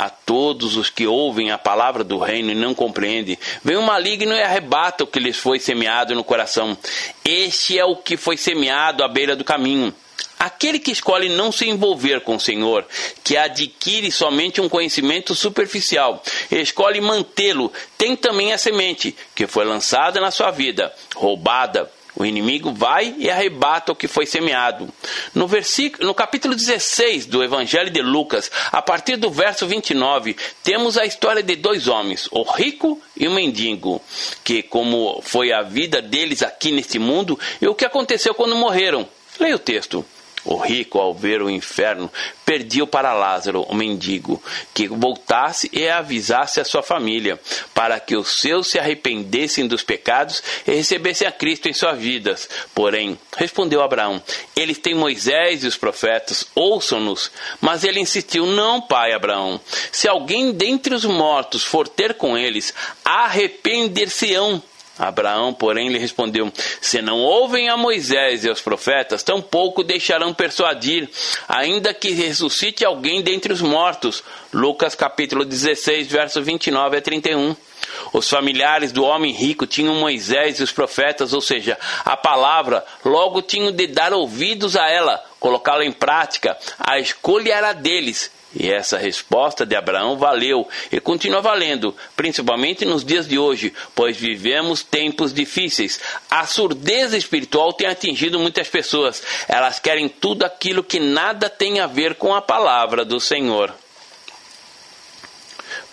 a 0.00 0.08
todos 0.08 0.78
os 0.78 0.88
que 0.88 1.06
ouvem 1.06 1.50
a 1.50 1.58
palavra 1.58 2.02
do 2.02 2.16
reino 2.16 2.50
e 2.50 2.54
não 2.54 2.74
compreendem. 2.74 3.38
Vem 3.62 3.76
o 3.76 3.82
maligno 3.82 4.32
e 4.32 4.40
arrebata 4.40 5.04
o 5.04 5.06
que 5.06 5.20
lhes 5.20 5.36
foi 5.36 5.58
semeado 5.58 6.14
no 6.14 6.24
coração. 6.24 6.74
Este 7.22 7.78
é 7.78 7.84
o 7.84 7.96
que 7.96 8.16
foi 8.16 8.38
semeado 8.38 9.04
à 9.04 9.08
beira 9.08 9.36
do 9.36 9.44
caminho. 9.44 9.94
Aquele 10.38 10.78
que 10.78 10.90
escolhe 10.90 11.28
não 11.28 11.52
se 11.52 11.68
envolver 11.68 12.22
com 12.22 12.36
o 12.36 12.40
Senhor, 12.40 12.86
que 13.22 13.36
adquire 13.36 14.10
somente 14.10 14.58
um 14.58 14.70
conhecimento 14.70 15.34
superficial, 15.34 16.22
escolhe 16.50 16.98
mantê-lo, 16.98 17.70
tem 17.98 18.16
também 18.16 18.54
a 18.54 18.58
semente 18.58 19.14
que 19.34 19.46
foi 19.46 19.66
lançada 19.66 20.18
na 20.18 20.30
sua 20.30 20.50
vida, 20.50 20.94
roubada, 21.14 21.90
o 22.16 22.24
inimigo 22.24 22.72
vai 22.72 23.14
e 23.18 23.30
arrebata 23.30 23.92
o 23.92 23.96
que 23.96 24.08
foi 24.08 24.26
semeado. 24.26 24.88
No, 25.34 25.46
versículo, 25.46 26.06
no 26.06 26.14
capítulo 26.14 26.54
16 26.54 27.26
do 27.26 27.42
Evangelho 27.42 27.90
de 27.90 28.02
Lucas, 28.02 28.50
a 28.72 28.82
partir 28.82 29.16
do 29.16 29.30
verso 29.30 29.66
29, 29.66 30.36
temos 30.62 30.98
a 30.98 31.04
história 31.04 31.42
de 31.42 31.56
dois 31.56 31.88
homens, 31.88 32.28
o 32.30 32.42
rico 32.42 33.00
e 33.16 33.26
o 33.28 33.30
mendigo, 33.30 34.02
que 34.42 34.62
como 34.62 35.20
foi 35.22 35.52
a 35.52 35.62
vida 35.62 36.02
deles 36.02 36.42
aqui 36.42 36.72
neste 36.72 36.98
mundo 36.98 37.38
e 37.60 37.66
o 37.66 37.74
que 37.74 37.84
aconteceu 37.84 38.34
quando 38.34 38.56
morreram. 38.56 39.08
Leia 39.38 39.56
o 39.56 39.58
texto. 39.58 40.04
O 40.44 40.56
rico, 40.56 40.98
ao 40.98 41.12
ver 41.12 41.42
o 41.42 41.50
inferno, 41.50 42.10
pediu 42.46 42.86
para 42.86 43.12
Lázaro, 43.12 43.62
o 43.62 43.74
mendigo, 43.74 44.42
que 44.72 44.88
voltasse 44.88 45.68
e 45.72 45.88
avisasse 45.88 46.60
a 46.60 46.64
sua 46.64 46.82
família, 46.82 47.38
para 47.74 48.00
que 48.00 48.16
os 48.16 48.40
seus 48.40 48.68
se 48.68 48.78
arrependessem 48.78 49.68
dos 49.68 49.82
pecados 49.82 50.42
e 50.66 50.72
recebessem 50.72 51.28
a 51.28 51.32
Cristo 51.32 51.68
em 51.68 51.74
suas 51.74 51.98
vidas. 51.98 52.48
Porém, 52.74 53.18
respondeu 53.36 53.82
Abraão: 53.82 54.22
Eles 54.56 54.78
têm 54.78 54.94
Moisés 54.94 55.62
e 55.62 55.66
os 55.66 55.76
profetas, 55.76 56.46
ouçam-nos. 56.54 57.30
Mas 57.60 57.84
ele 57.84 58.00
insistiu: 58.00 58.46
Não, 58.46 58.80
pai 58.80 59.12
Abraão. 59.12 59.60
Se 59.92 60.08
alguém 60.08 60.52
dentre 60.52 60.94
os 60.94 61.04
mortos 61.04 61.64
for 61.64 61.86
ter 61.86 62.14
com 62.14 62.36
eles, 62.36 62.72
arrepender-se-ão 63.04 64.62
Abraão, 65.00 65.54
porém, 65.54 65.88
lhe 65.88 65.98
respondeu: 65.98 66.52
Se 66.80 67.00
não 67.00 67.18
ouvem 67.18 67.70
a 67.70 67.76
Moisés 67.76 68.44
e 68.44 68.48
aos 68.50 68.60
profetas, 68.60 69.22
tampouco 69.22 69.82
deixarão 69.82 70.34
persuadir, 70.34 71.08
ainda 71.48 71.94
que 71.94 72.10
ressuscite 72.10 72.84
alguém 72.84 73.22
dentre 73.22 73.50
os 73.50 73.62
mortos. 73.62 74.22
Lucas 74.52 74.94
capítulo 74.94 75.44
16, 75.44 76.06
verso 76.06 76.42
29 76.42 76.98
a 76.98 77.00
31. 77.00 77.56
Os 78.12 78.28
familiares 78.28 78.92
do 78.92 79.04
homem 79.04 79.32
rico 79.32 79.66
tinham 79.66 79.94
Moisés 79.94 80.60
e 80.60 80.62
os 80.62 80.72
profetas, 80.72 81.32
ou 81.32 81.40
seja, 81.40 81.78
a 82.04 82.16
palavra, 82.16 82.84
logo 83.02 83.40
tinham 83.40 83.72
de 83.72 83.86
dar 83.86 84.12
ouvidos 84.12 84.76
a 84.76 84.86
ela, 84.88 85.24
colocá-la 85.38 85.84
em 85.84 85.92
prática. 85.92 86.58
A 86.78 86.98
escolha 86.98 87.54
era 87.54 87.72
deles, 87.72 88.30
e 88.54 88.70
essa 88.70 88.98
resposta 88.98 89.64
de 89.64 89.76
Abraão 89.76 90.16
valeu 90.16 90.68
e 90.90 90.98
continua 91.00 91.40
valendo, 91.40 91.94
principalmente 92.16 92.84
nos 92.84 93.04
dias 93.04 93.28
de 93.28 93.38
hoje, 93.38 93.72
pois 93.94 94.16
vivemos 94.16 94.82
tempos 94.82 95.32
difíceis. 95.32 96.00
A 96.30 96.44
surdez 96.46 97.12
espiritual 97.12 97.72
tem 97.72 97.86
atingido 97.86 98.38
muitas 98.38 98.68
pessoas. 98.68 99.22
Elas 99.48 99.78
querem 99.78 100.08
tudo 100.08 100.44
aquilo 100.44 100.82
que 100.82 100.98
nada 100.98 101.48
tem 101.48 101.80
a 101.80 101.86
ver 101.86 102.16
com 102.16 102.34
a 102.34 102.42
palavra 102.42 103.04
do 103.04 103.20
Senhor. 103.20 103.72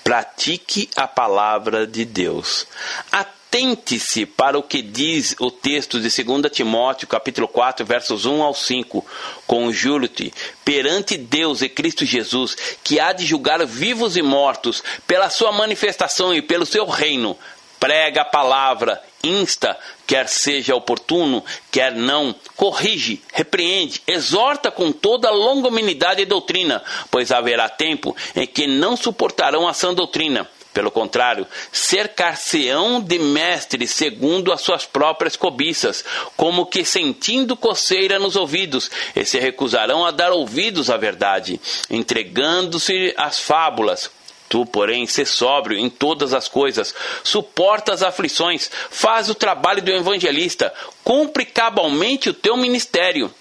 Pratique 0.08 0.90
a 0.96 1.06
palavra 1.06 1.86
de 1.86 2.06
Deus. 2.06 2.66
Atente-se 3.12 4.26
para 4.26 4.58
o 4.58 4.64
que 4.64 4.82
diz 4.82 5.36
o 5.38 5.52
texto 5.52 6.00
de 6.00 6.24
2 6.24 6.50
Timóteo, 6.50 7.10
capítulo 7.10 7.46
4, 7.46 7.86
versos 7.86 8.26
1 8.26 8.42
ao 8.42 8.54
5. 8.54 9.06
Conjuro-te 9.46 10.34
perante 10.64 11.18
Deus 11.18 11.62
e 11.62 11.68
Cristo 11.68 12.06
Jesus, 12.06 12.56
que 12.86 13.02
há 13.02 13.12
de 13.12 13.26
julgar 13.26 13.66
vivos 13.66 14.16
e 14.16 14.22
mortos 14.22 14.82
pela 15.06 15.30
sua 15.30 15.52
manifestação 15.52 16.34
e 16.34 16.42
pelo 16.42 16.66
seu 16.66 16.86
reino. 16.86 17.38
Prega 17.79 18.22
a 18.22 18.25
palavra, 18.25 19.01
insta, 19.24 19.77
quer 20.05 20.27
seja 20.27 20.75
oportuno, 20.75 21.43
quer 21.72 21.93
não, 21.93 22.34
corrige, 22.55 23.22
repreende, 23.34 24.01
exorta 24.07 24.72
com 24.72 24.91
toda 24.91 25.29
longanimidade 25.29 26.22
e 26.22 26.25
doutrina, 26.25 26.84
pois 27.12 27.31
haverá 27.31 27.69
tempo 27.69 28.15
em 28.36 28.48
que 28.48 28.67
não 28.67 28.98
suportarão 28.98 29.67
a 29.67 29.74
sã 29.74 29.93
doutrina 29.93 30.50
pelo 30.77 30.91
contrário, 30.91 31.48
cercar-se-ão 31.72 33.01
de 33.01 33.17
mestres 33.17 33.89
segundo 33.89 34.53
as 34.53 34.62
suas 34.62 34.86
próprias 34.86 35.36
cobiças, 35.36 36.05
como 36.36 36.67
que 36.67 36.86
sentindo 36.86 37.57
coceira 37.57 38.19
nos 38.19 38.36
ouvidos, 38.36 38.91
e 39.15 39.25
se 39.25 39.39
recusarão 39.39 40.05
a 40.05 40.12
dar 40.12 40.31
ouvidos 40.31 40.91
à 40.91 40.96
verdade, 40.96 41.60
entregando-se 41.89 43.12
às 43.17 43.39
fábulas. 43.39 44.12
Tu, 44.50 44.66
porém, 44.66 45.06
sê 45.06 45.25
sóbrio 45.25 45.77
em 45.77 45.89
todas 45.89 46.34
as 46.34 46.48
coisas, 46.48 46.96
suporta 47.24 47.94
as 47.94 48.01
aflições, 48.01 48.70
faz 48.89 49.30
o 49.30 49.36
trabalho 49.36 49.82
do 49.82 49.92
evangelista, 49.92 50.74
cumpre 51.04 51.46
cabalmente 51.46 52.30
o 52.30 52.34
teu 52.34 52.56
ministério. 52.56 53.34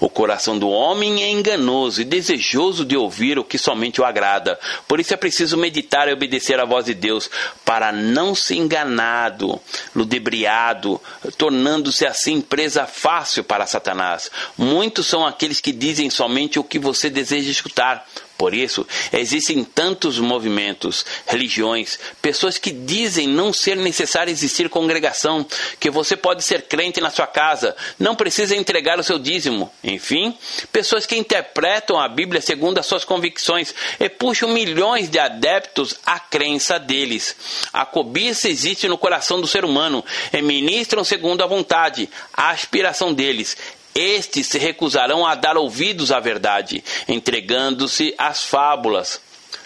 O 0.00 0.08
coração 0.08 0.58
do 0.58 0.68
homem 0.68 1.24
é 1.24 1.30
enganoso 1.30 2.00
e 2.00 2.04
desejoso 2.04 2.84
de 2.84 2.96
ouvir 2.96 3.38
o 3.38 3.44
que 3.44 3.58
somente 3.58 4.00
o 4.00 4.04
agrada. 4.04 4.58
Por 4.86 5.00
isso 5.00 5.12
é 5.12 5.16
preciso 5.16 5.56
meditar 5.56 6.08
e 6.08 6.12
obedecer 6.12 6.60
à 6.60 6.64
voz 6.64 6.86
de 6.86 6.94
Deus, 6.94 7.28
para 7.64 7.90
não 7.90 8.34
ser 8.34 8.54
enganado, 8.56 9.60
ludibriado, 9.94 11.00
tornando-se 11.36 12.06
assim 12.06 12.40
presa 12.40 12.86
fácil 12.86 13.42
para 13.42 13.66
Satanás. 13.66 14.30
Muitos 14.56 15.06
são 15.06 15.26
aqueles 15.26 15.60
que 15.60 15.72
dizem 15.72 16.10
somente 16.10 16.58
o 16.58 16.64
que 16.64 16.78
você 16.78 17.10
deseja 17.10 17.50
escutar, 17.50 18.06
por 18.36 18.54
isso, 18.54 18.86
existem 19.12 19.64
tantos 19.64 20.18
movimentos, 20.18 21.04
religiões, 21.26 21.98
pessoas 22.20 22.58
que 22.58 22.70
dizem 22.70 23.26
não 23.26 23.52
ser 23.52 23.76
necessário 23.76 24.30
existir 24.30 24.68
congregação, 24.68 25.46
que 25.80 25.90
você 25.90 26.16
pode 26.16 26.44
ser 26.44 26.62
crente 26.62 27.00
na 27.00 27.10
sua 27.10 27.26
casa, 27.26 27.74
não 27.98 28.14
precisa 28.14 28.54
entregar 28.54 28.98
o 28.98 29.02
seu 29.02 29.18
dízimo. 29.18 29.72
Enfim, 29.82 30.36
pessoas 30.70 31.06
que 31.06 31.16
interpretam 31.16 31.98
a 31.98 32.08
Bíblia 32.08 32.42
segundo 32.42 32.78
as 32.78 32.86
suas 32.86 33.04
convicções 33.04 33.74
e 33.98 34.08
puxam 34.08 34.50
milhões 34.50 35.08
de 35.08 35.18
adeptos 35.18 35.96
à 36.04 36.18
crença 36.18 36.78
deles. 36.78 37.34
A 37.72 37.86
cobiça 37.86 38.48
existe 38.48 38.86
no 38.86 38.98
coração 38.98 39.40
do 39.40 39.46
ser 39.46 39.64
humano 39.64 40.04
e 40.32 40.42
ministram 40.42 41.04
segundo 41.04 41.42
a 41.42 41.46
vontade, 41.46 42.08
a 42.32 42.50
aspiração 42.50 43.14
deles. 43.14 43.56
Estes 43.96 44.46
se 44.46 44.58
recusarão 44.58 45.26
a 45.26 45.34
dar 45.34 45.56
ouvidos 45.56 46.12
à 46.12 46.20
verdade, 46.20 46.84
entregando-se 47.08 48.14
às 48.18 48.44
fábulas. 48.44 49.20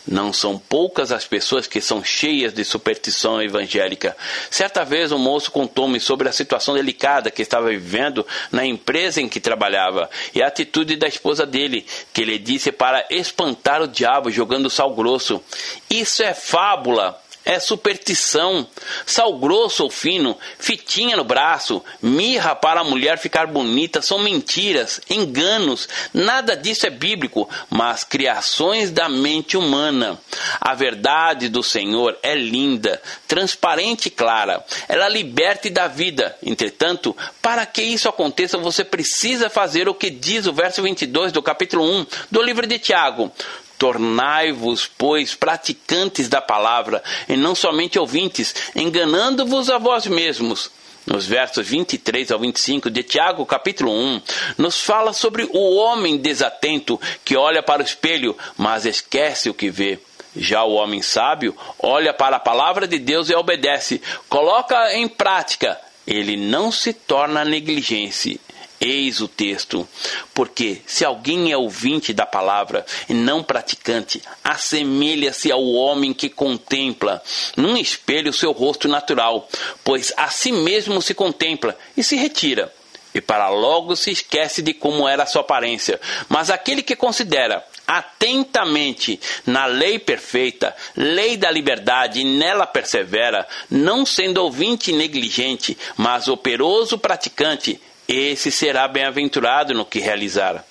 Não 0.06 0.32
são 0.32 0.58
poucas 0.58 1.12
as 1.12 1.26
pessoas 1.26 1.66
que 1.66 1.80
são 1.80 2.02
cheias 2.02 2.52
de 2.52 2.64
superstição 2.64 3.42
evangélica. 3.42 4.16
Certa 4.50 4.84
vez 4.84 5.12
um 5.12 5.18
moço 5.18 5.50
contou-me 5.50 6.00
sobre 6.00 6.28
a 6.28 6.32
situação 6.32 6.74
delicada 6.74 7.30
que 7.30 7.42
estava 7.42 7.68
vivendo 7.68 8.26
na 8.50 8.64
empresa 8.64 9.20
em 9.20 9.28
que 9.28 9.40
trabalhava 9.40 10.08
e 10.34 10.42
a 10.42 10.46
atitude 10.46 10.96
da 10.96 11.06
esposa 11.06 11.44
dele, 11.44 11.84
que 12.12 12.24
lhe 12.24 12.38
disse 12.38 12.72
para 12.72 13.04
espantar 13.10 13.82
o 13.82 13.88
diabo 13.88 14.30
jogando 14.30 14.70
sal 14.70 14.94
grosso. 14.94 15.42
Isso 15.88 16.22
é 16.22 16.34
fábula 16.34 17.20
é 17.44 17.58
superstição. 17.58 18.66
Sal 19.06 19.38
grosso 19.38 19.84
ou 19.84 19.90
fino, 19.90 20.36
fitinha 20.58 21.16
no 21.16 21.24
braço, 21.24 21.82
mirra 22.02 22.54
para 22.54 22.80
a 22.80 22.84
mulher 22.84 23.18
ficar 23.18 23.46
bonita 23.46 24.00
são 24.02 24.18
mentiras, 24.18 25.00
enganos. 25.08 25.88
Nada 26.12 26.56
disso 26.56 26.86
é 26.86 26.90
bíblico, 26.90 27.48
mas 27.68 28.04
criações 28.04 28.90
da 28.90 29.08
mente 29.08 29.56
humana. 29.56 30.18
A 30.60 30.74
verdade 30.74 31.48
do 31.48 31.62
Senhor 31.62 32.18
é 32.22 32.34
linda, 32.34 33.00
transparente 33.26 34.06
e 34.06 34.10
clara. 34.10 34.64
Ela 34.88 35.08
liberta 35.08 35.68
e 35.68 35.70
dá 35.70 35.86
vida. 35.86 36.36
Entretanto, 36.42 37.16
para 37.40 37.64
que 37.66 37.82
isso 37.82 38.08
aconteça, 38.08 38.58
você 38.58 38.84
precisa 38.84 39.48
fazer 39.50 39.88
o 39.88 39.94
que 39.94 40.10
diz 40.10 40.46
o 40.46 40.52
verso 40.52 40.82
22 40.82 41.32
do 41.32 41.42
capítulo 41.42 41.84
1 41.84 42.06
do 42.30 42.42
livro 42.42 42.66
de 42.66 42.78
Tiago. 42.78 43.32
Tornai-vos, 43.80 44.86
pois, 44.86 45.34
praticantes 45.34 46.28
da 46.28 46.42
palavra, 46.42 47.02
e 47.26 47.34
não 47.34 47.54
somente 47.54 47.98
ouvintes, 47.98 48.54
enganando-vos 48.76 49.70
a 49.70 49.78
vós 49.78 50.06
mesmos. 50.06 50.70
Nos 51.06 51.24
versos 51.24 51.66
23 51.66 52.30
ao 52.30 52.38
25 52.38 52.90
de 52.90 53.02
Tiago, 53.02 53.46
capítulo 53.46 53.90
1, 53.90 54.22
nos 54.58 54.82
fala 54.82 55.14
sobre 55.14 55.48
o 55.50 55.76
homem 55.76 56.18
desatento 56.18 57.00
que 57.24 57.38
olha 57.38 57.62
para 57.62 57.80
o 57.80 57.84
espelho, 57.84 58.36
mas 58.58 58.84
esquece 58.84 59.48
o 59.48 59.54
que 59.54 59.70
vê. 59.70 59.98
Já 60.36 60.62
o 60.62 60.74
homem 60.74 61.00
sábio 61.00 61.56
olha 61.78 62.12
para 62.12 62.36
a 62.36 62.40
palavra 62.40 62.86
de 62.86 62.98
Deus 62.98 63.30
e 63.30 63.34
obedece, 63.34 64.02
coloca 64.28 64.94
em 64.94 65.08
prática, 65.08 65.80
ele 66.06 66.36
não 66.36 66.70
se 66.70 66.92
torna 66.92 67.46
negligente, 67.46 68.38
Eis 68.80 69.20
o 69.20 69.28
texto. 69.28 69.86
Porque 70.32 70.80
se 70.86 71.04
alguém 71.04 71.52
é 71.52 71.56
ouvinte 71.56 72.14
da 72.14 72.24
palavra 72.24 72.86
e 73.08 73.14
não 73.14 73.42
praticante, 73.42 74.22
assemelha-se 74.42 75.52
ao 75.52 75.62
homem 75.62 76.14
que 76.14 76.30
contempla 76.30 77.22
num 77.56 77.76
espelho 77.76 78.32
seu 78.32 78.52
rosto 78.52 78.88
natural, 78.88 79.46
pois 79.84 80.12
a 80.16 80.28
si 80.28 80.50
mesmo 80.50 81.02
se 81.02 81.12
contempla 81.12 81.76
e 81.94 82.02
se 82.02 82.16
retira. 82.16 82.72
E 83.12 83.20
para 83.20 83.48
logo 83.48 83.96
se 83.96 84.10
esquece 84.12 84.62
de 84.62 84.72
como 84.72 85.08
era 85.08 85.24
a 85.24 85.26
sua 85.26 85.42
aparência. 85.42 86.00
Mas 86.28 86.48
aquele 86.48 86.80
que 86.80 86.94
considera 86.94 87.64
atentamente 87.86 89.18
na 89.44 89.66
lei 89.66 89.98
perfeita, 89.98 90.74
lei 90.96 91.36
da 91.36 91.50
liberdade, 91.50 92.20
e 92.20 92.24
nela 92.24 92.64
persevera, 92.64 93.46
não 93.68 94.06
sendo 94.06 94.38
ouvinte 94.38 94.92
negligente, 94.92 95.76
mas 95.96 96.28
operoso 96.28 96.96
praticante, 96.96 97.80
esse 98.10 98.50
será 98.50 98.88
bem-aventurado 98.88 99.72
no 99.72 99.84
que 99.84 100.00
realizar. 100.00 100.64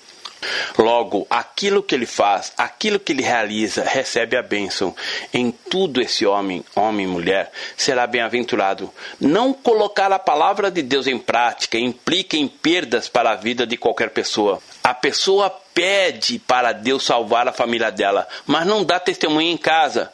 Logo, 0.78 1.26
aquilo 1.28 1.82
que 1.82 1.94
ele 1.94 2.06
faz, 2.06 2.52
aquilo 2.56 2.98
que 2.98 3.12
ele 3.12 3.22
realiza, 3.22 3.84
recebe 3.84 4.36
a 4.36 4.42
bênção. 4.42 4.94
Em 5.32 5.50
tudo 5.50 6.00
esse 6.00 6.24
homem, 6.24 6.64
homem 6.74 7.04
e 7.04 7.08
mulher, 7.08 7.52
será 7.76 8.06
bem-aventurado. 8.06 8.90
Não 9.20 9.52
colocar 9.52 10.10
a 10.12 10.18
palavra 10.18 10.70
de 10.70 10.82
Deus 10.82 11.06
em 11.06 11.18
prática 11.18 11.78
implica 11.78 12.36
em 12.36 12.48
perdas 12.48 13.08
para 13.08 13.32
a 13.32 13.36
vida 13.36 13.66
de 13.66 13.76
qualquer 13.76 14.10
pessoa. 14.10 14.62
A 14.82 14.94
pessoa 14.94 15.50
pede 15.74 16.38
para 16.38 16.72
Deus 16.72 17.04
salvar 17.04 17.46
a 17.46 17.52
família 17.52 17.90
dela, 17.90 18.26
mas 18.46 18.66
não 18.66 18.82
dá 18.82 18.98
testemunho 18.98 19.50
em 19.50 19.58
casa. 19.58 20.10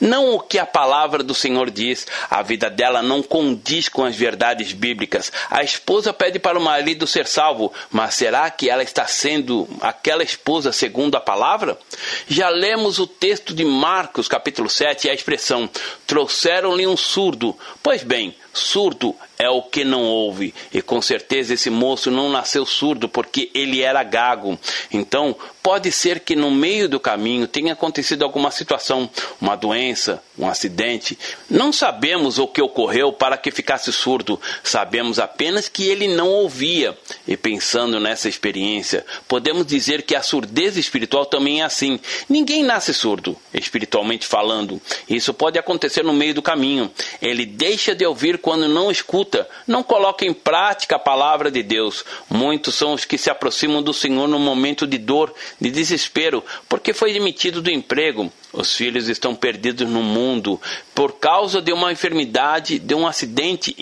Não 0.00 0.34
o 0.34 0.40
que 0.40 0.58
a 0.58 0.66
palavra 0.66 1.22
do 1.22 1.34
Senhor 1.34 1.70
diz, 1.70 2.06
a 2.30 2.42
vida 2.42 2.68
dela 2.68 3.02
não 3.02 3.22
condiz 3.22 3.88
com 3.88 4.04
as 4.04 4.16
verdades 4.16 4.72
bíblicas. 4.72 5.32
A 5.50 5.62
esposa 5.62 6.12
pede 6.12 6.38
para 6.38 6.58
o 6.58 6.62
marido 6.62 7.06
ser 7.06 7.26
salvo, 7.26 7.72
mas 7.90 8.14
será 8.14 8.50
que 8.50 8.68
ela 8.68 8.82
está 8.82 9.06
sendo 9.06 9.68
aquela 9.80 10.22
esposa 10.22 10.72
segundo 10.72 11.16
a 11.16 11.20
palavra? 11.20 11.78
Já 12.26 12.48
lemos 12.48 12.98
o 12.98 13.06
texto 13.06 13.54
de 13.54 13.64
Marcos, 13.64 14.28
capítulo 14.28 14.68
7, 14.68 15.06
e 15.06 15.10
a 15.10 15.14
expressão: 15.14 15.68
trouxeram-lhe 16.06 16.86
um 16.86 16.96
surdo. 16.96 17.56
Pois 17.82 18.02
bem, 18.02 18.34
surdo 18.52 19.14
é 19.38 19.48
o 19.48 19.62
que 19.62 19.84
não 19.84 20.02
ouve. 20.02 20.54
E 20.72 20.80
com 20.80 21.02
certeza 21.02 21.54
esse 21.54 21.70
moço 21.70 22.10
não 22.10 22.30
nasceu 22.30 22.64
surdo 22.64 23.08
porque 23.08 23.50
ele 23.54 23.80
era 23.80 24.02
gago. 24.02 24.58
Então, 24.92 25.36
pode 25.62 25.92
ser 25.92 26.20
que 26.20 26.34
no 26.36 26.50
meio 26.50 26.88
do 26.88 27.00
caminho 27.00 27.46
tenha 27.46 27.72
acontecido 27.72 28.24
alguma 28.24 28.50
situação, 28.50 29.08
uma 29.40 29.56
doença, 29.56 30.22
um 30.38 30.48
acidente. 30.48 31.18
Não 31.48 31.72
sabemos 31.72 32.38
o 32.38 32.46
que 32.46 32.60
ocorreu 32.60 33.12
para 33.12 33.36
que 33.36 33.50
ficasse 33.50 33.92
surdo, 33.92 34.40
sabemos 34.62 35.18
apenas 35.18 35.68
que 35.68 35.84
ele 35.84 36.08
não 36.08 36.28
ouvia. 36.28 36.96
E 37.26 37.36
pensando 37.36 38.00
nessa 38.00 38.28
experiência, 38.28 39.04
podemos 39.28 39.64
dizer 39.64 40.02
que 40.02 40.16
a 40.16 40.22
surdez 40.22 40.76
espiritual 40.76 41.26
também 41.26 41.62
é 41.62 41.64
assim. 41.64 41.98
Ninguém 42.28 42.62
nasce 42.62 42.92
surdo, 42.92 43.36
espiritualmente 43.54 44.26
falando. 44.26 44.80
Isso 45.08 45.32
pode 45.32 45.58
acontecer 45.58 46.02
no 46.02 46.12
meio 46.12 46.34
do 46.34 46.42
caminho. 46.42 46.90
Ele 47.20 47.46
deixa 47.46 47.94
de 47.94 48.04
ouvir 48.04 48.38
quando 48.42 48.68
não 48.68 48.90
escuta 48.90 49.48
não 49.66 49.82
coloca 49.82 50.26
em 50.26 50.34
prática 50.34 50.96
a 50.96 50.98
palavra 50.98 51.50
de 51.50 51.62
Deus. 51.62 52.04
Muitos 52.28 52.74
são 52.74 52.92
os 52.92 53.04
que 53.04 53.16
se 53.16 53.30
aproximam 53.30 53.80
do 53.80 53.94
Senhor 53.94 54.26
no 54.26 54.38
momento 54.38 54.86
de 54.86 54.98
dor, 54.98 55.32
de 55.60 55.70
desespero, 55.70 56.44
porque 56.68 56.92
foi 56.92 57.12
demitido 57.12 57.62
do 57.62 57.70
emprego. 57.70 58.30
Os 58.52 58.76
filhos 58.76 59.08
estão 59.08 59.34
perdidos 59.34 59.88
no 59.88 60.02
mundo 60.02 60.60
por 60.94 61.12
causa 61.12 61.62
de 61.62 61.72
uma 61.72 61.90
enfermidade, 61.90 62.78
de 62.78 62.94
um 62.94 63.06
acidente, 63.06 63.74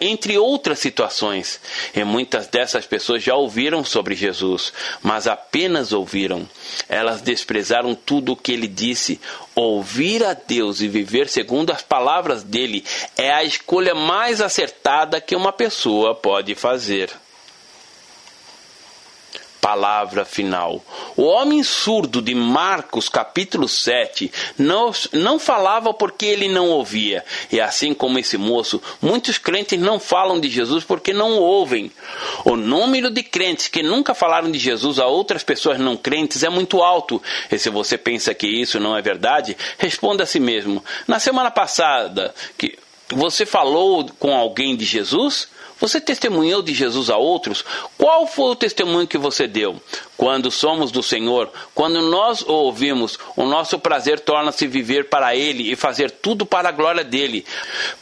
entre 0.00 0.38
outras 0.38 0.78
situações. 0.78 1.60
E 1.94 2.04
muitas 2.04 2.46
dessas 2.46 2.86
pessoas 2.86 3.22
já 3.22 3.34
ouviram 3.34 3.84
sobre 3.84 4.14
Jesus, 4.14 4.72
mas 5.02 5.26
apenas 5.26 5.92
ouviram. 5.92 6.48
Elas 6.88 7.20
desprezaram 7.20 7.94
tudo 7.94 8.32
o 8.32 8.36
que 8.36 8.52
ele 8.52 8.68
disse. 8.68 9.20
Ouvir 9.54 10.24
a 10.24 10.34
Deus 10.34 10.80
e 10.80 10.86
viver 10.86 11.28
segundo 11.28 11.72
as 11.72 11.82
palavras 11.82 12.44
dele 12.44 12.84
é 13.16 13.32
a 13.32 13.42
escolha 13.42 13.94
mais 13.94 14.40
acertada 14.40 15.20
que 15.20 15.34
uma 15.34 15.52
pessoa 15.52 16.14
pode 16.14 16.54
fazer 16.54 17.10
palavra 19.68 20.24
final. 20.24 20.82
O 21.14 21.24
homem 21.24 21.62
surdo 21.62 22.22
de 22.22 22.34
Marcos 22.34 23.06
capítulo 23.06 23.68
7 23.68 24.32
não, 24.56 24.90
não 25.12 25.38
falava 25.38 25.92
porque 25.92 26.24
ele 26.24 26.48
não 26.48 26.70
ouvia. 26.70 27.22
E 27.52 27.60
assim 27.60 27.92
como 27.92 28.18
esse 28.18 28.38
moço, 28.38 28.80
muitos 29.02 29.36
crentes 29.36 29.78
não 29.78 30.00
falam 30.00 30.40
de 30.40 30.48
Jesus 30.48 30.84
porque 30.84 31.12
não 31.12 31.36
ouvem. 31.36 31.92
O 32.46 32.56
número 32.56 33.10
de 33.10 33.22
crentes 33.22 33.68
que 33.68 33.82
nunca 33.82 34.14
falaram 34.14 34.50
de 34.50 34.58
Jesus 34.58 34.98
a 34.98 35.06
outras 35.06 35.42
pessoas 35.42 35.78
não 35.78 35.98
crentes 35.98 36.42
é 36.42 36.48
muito 36.48 36.82
alto. 36.82 37.22
E 37.52 37.58
se 37.58 37.68
você 37.68 37.98
pensa 37.98 38.32
que 38.32 38.46
isso 38.46 38.80
não 38.80 38.96
é 38.96 39.02
verdade, 39.02 39.54
responda 39.76 40.22
a 40.22 40.26
si 40.26 40.40
mesmo. 40.40 40.82
Na 41.06 41.20
semana 41.20 41.50
passada, 41.50 42.34
que 42.56 42.78
você 43.10 43.44
falou 43.44 44.08
com 44.18 44.34
alguém 44.34 44.74
de 44.74 44.86
Jesus? 44.86 45.46
Você 45.80 46.00
testemunhou 46.00 46.62
de 46.62 46.74
Jesus 46.74 47.08
a 47.08 47.16
outros? 47.16 47.64
Qual 47.96 48.26
foi 48.26 48.50
o 48.50 48.56
testemunho 48.56 49.06
que 49.06 49.18
você 49.18 49.46
deu? 49.46 49.80
Quando 50.16 50.50
somos 50.50 50.90
do 50.90 51.02
Senhor, 51.02 51.50
quando 51.74 52.02
nós 52.02 52.42
o 52.42 52.52
ouvimos, 52.52 53.18
o 53.36 53.44
nosso 53.44 53.78
prazer 53.78 54.20
torna-se 54.20 54.66
viver 54.66 55.08
para 55.08 55.36
Ele 55.36 55.70
e 55.70 55.76
fazer 55.76 56.10
tudo 56.10 56.44
para 56.44 56.68
a 56.68 56.72
glória 56.72 57.04
dele. 57.04 57.46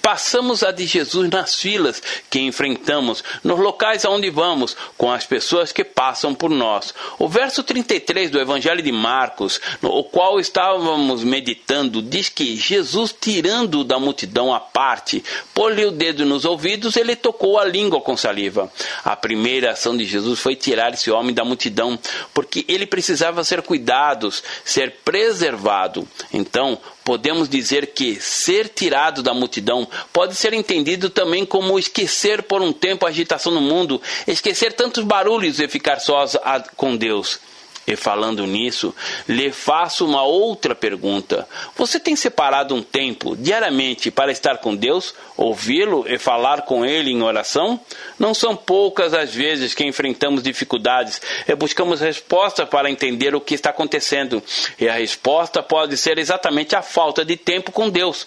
Passamos 0.01 0.63
a 0.63 0.73
de 0.73 0.87
Jesus 0.87 1.29
nas 1.29 1.55
filas 1.57 2.03
que 2.31 2.41
enfrentamos, 2.41 3.23
nos 3.45 3.59
locais 3.59 4.05
aonde 4.05 4.31
vamos, 4.31 4.77
com 4.97 5.13
as 5.13 5.27
pessoas 5.27 5.73
que 5.73 5.85
passam 5.85 6.35
por 6.35 6.51
nós. 6.51 6.95
O 7.19 7.29
verso 7.29 7.63
33 7.63 8.31
do 8.31 8.41
Evangelho 8.41 8.83
de 8.83 8.93
Marcos, 8.93 9.61
no 9.83 10.03
qual 10.05 10.41
estávamos 10.41 11.23
meditando, 11.23 12.01
diz 12.01 12.29
que 12.29 12.57
Jesus, 12.57 13.15
tirando 13.19 13.85
da 13.85 13.99
multidão 13.99 14.55
à 14.55 14.61
parte, 14.61 15.23
pôs-lhe 15.53 15.85
o 15.85 15.91
dedo 15.91 16.25
nos 16.25 16.45
ouvidos, 16.45 16.97
ele 16.97 17.15
tocou 17.15 17.59
a 17.59 17.66
língua 17.67 18.01
com 18.01 18.17
saliva. 18.17 18.71
A 19.05 19.17
primeira 19.17 19.73
ação 19.73 19.97
de 19.97 20.05
Jesus 20.05 20.41
foi 20.41 20.57
tirar 20.57 20.95
esse 20.95 21.11
homem 21.11 21.35
da 21.35 21.45
multidão 21.45 21.99
porque 22.33 22.65
ele 22.69 22.87
precisava 22.87 23.45
ser 23.45 23.63
cuidado, 23.63 24.33
ser 24.65 24.97
preservado. 25.05 26.07
Então, 26.33 26.79
podemos 27.05 27.49
dizer 27.49 27.89
que 27.89 28.21
ser 28.21 28.69
tirado 28.69 29.23
da 29.23 29.35
multidão 29.35 29.87
pode 30.13 30.35
ser 30.35 30.53
entendido 30.53 31.11
também 31.11 31.45
como 31.45 31.79
esquecer 31.79 32.43
por 32.43 32.63
um 32.63 32.73
tempo 32.73 33.07
a 33.07 33.11
agitação 33.11 33.53
no 33.53 33.61
mundo, 33.61 34.01
esquecer 34.27 34.73
tantos 34.73 35.05
barulhos 35.05 35.61
e 35.61 35.69
ficar 35.69 36.01
sós 36.01 36.37
com 36.77 36.97
Deus. 36.97 37.39
E 37.87 37.95
falando 37.95 38.45
nisso, 38.47 38.93
lhe 39.29 39.53
faço 39.53 40.05
uma 40.05 40.23
outra 40.23 40.75
pergunta. 40.75 41.49
Você 41.77 42.01
tem 42.01 42.17
separado 42.17 42.75
um 42.75 42.83
tempo 42.83 43.37
diariamente 43.37 44.11
para 44.11 44.33
estar 44.33 44.59
com 44.59 44.75
Deus, 44.75 45.15
ouvi-lo 45.37 46.05
e 46.09 46.19
falar 46.19 46.63
com 46.63 46.85
Ele 46.85 47.13
em 47.13 47.23
oração? 47.23 47.79
Não 48.19 48.35
são 48.35 48.57
poucas 48.57 49.15
as 49.15 49.33
vezes 49.33 49.73
que 49.73 49.85
enfrentamos 49.85 50.43
dificuldades 50.43 51.21
e 51.47 51.55
buscamos 51.55 52.01
resposta 52.01 52.67
para 52.67 52.91
entender 52.91 53.37
o 53.37 53.41
que 53.41 53.55
está 53.55 53.71
acontecendo. 53.71 54.43
E 54.81 54.89
a 54.89 54.95
resposta 54.95 55.63
pode 55.63 55.97
ser 55.97 56.19
exatamente 56.19 56.75
a 56.75 56.83
falta 56.83 57.25
de 57.25 57.37
tempo 57.37 57.71
com 57.71 57.89
Deus. 57.89 58.27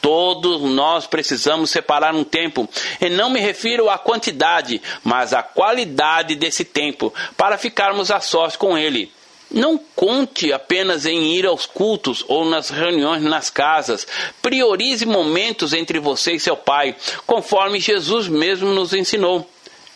Todos 0.00 0.60
nós 0.62 1.06
precisamos 1.06 1.70
separar 1.70 2.14
um 2.14 2.24
tempo, 2.24 2.68
e 3.00 3.08
não 3.08 3.30
me 3.30 3.40
refiro 3.40 3.90
à 3.90 3.98
quantidade, 3.98 4.80
mas 5.02 5.32
à 5.32 5.42
qualidade 5.42 6.34
desse 6.36 6.64
tempo, 6.64 7.12
para 7.36 7.58
ficarmos 7.58 8.10
a 8.10 8.20
sós 8.20 8.56
com 8.56 8.78
Ele. 8.78 9.10
Não 9.50 9.80
conte 9.96 10.52
apenas 10.52 11.06
em 11.06 11.34
ir 11.34 11.46
aos 11.46 11.64
cultos 11.64 12.22
ou 12.28 12.44
nas 12.44 12.68
reuniões 12.68 13.22
nas 13.22 13.48
casas. 13.48 14.06
Priorize 14.42 15.06
momentos 15.06 15.72
entre 15.72 15.98
você 15.98 16.32
e 16.32 16.40
seu 16.40 16.56
Pai, 16.56 16.94
conforme 17.26 17.80
Jesus 17.80 18.28
mesmo 18.28 18.68
nos 18.74 18.92
ensinou. 18.92 19.48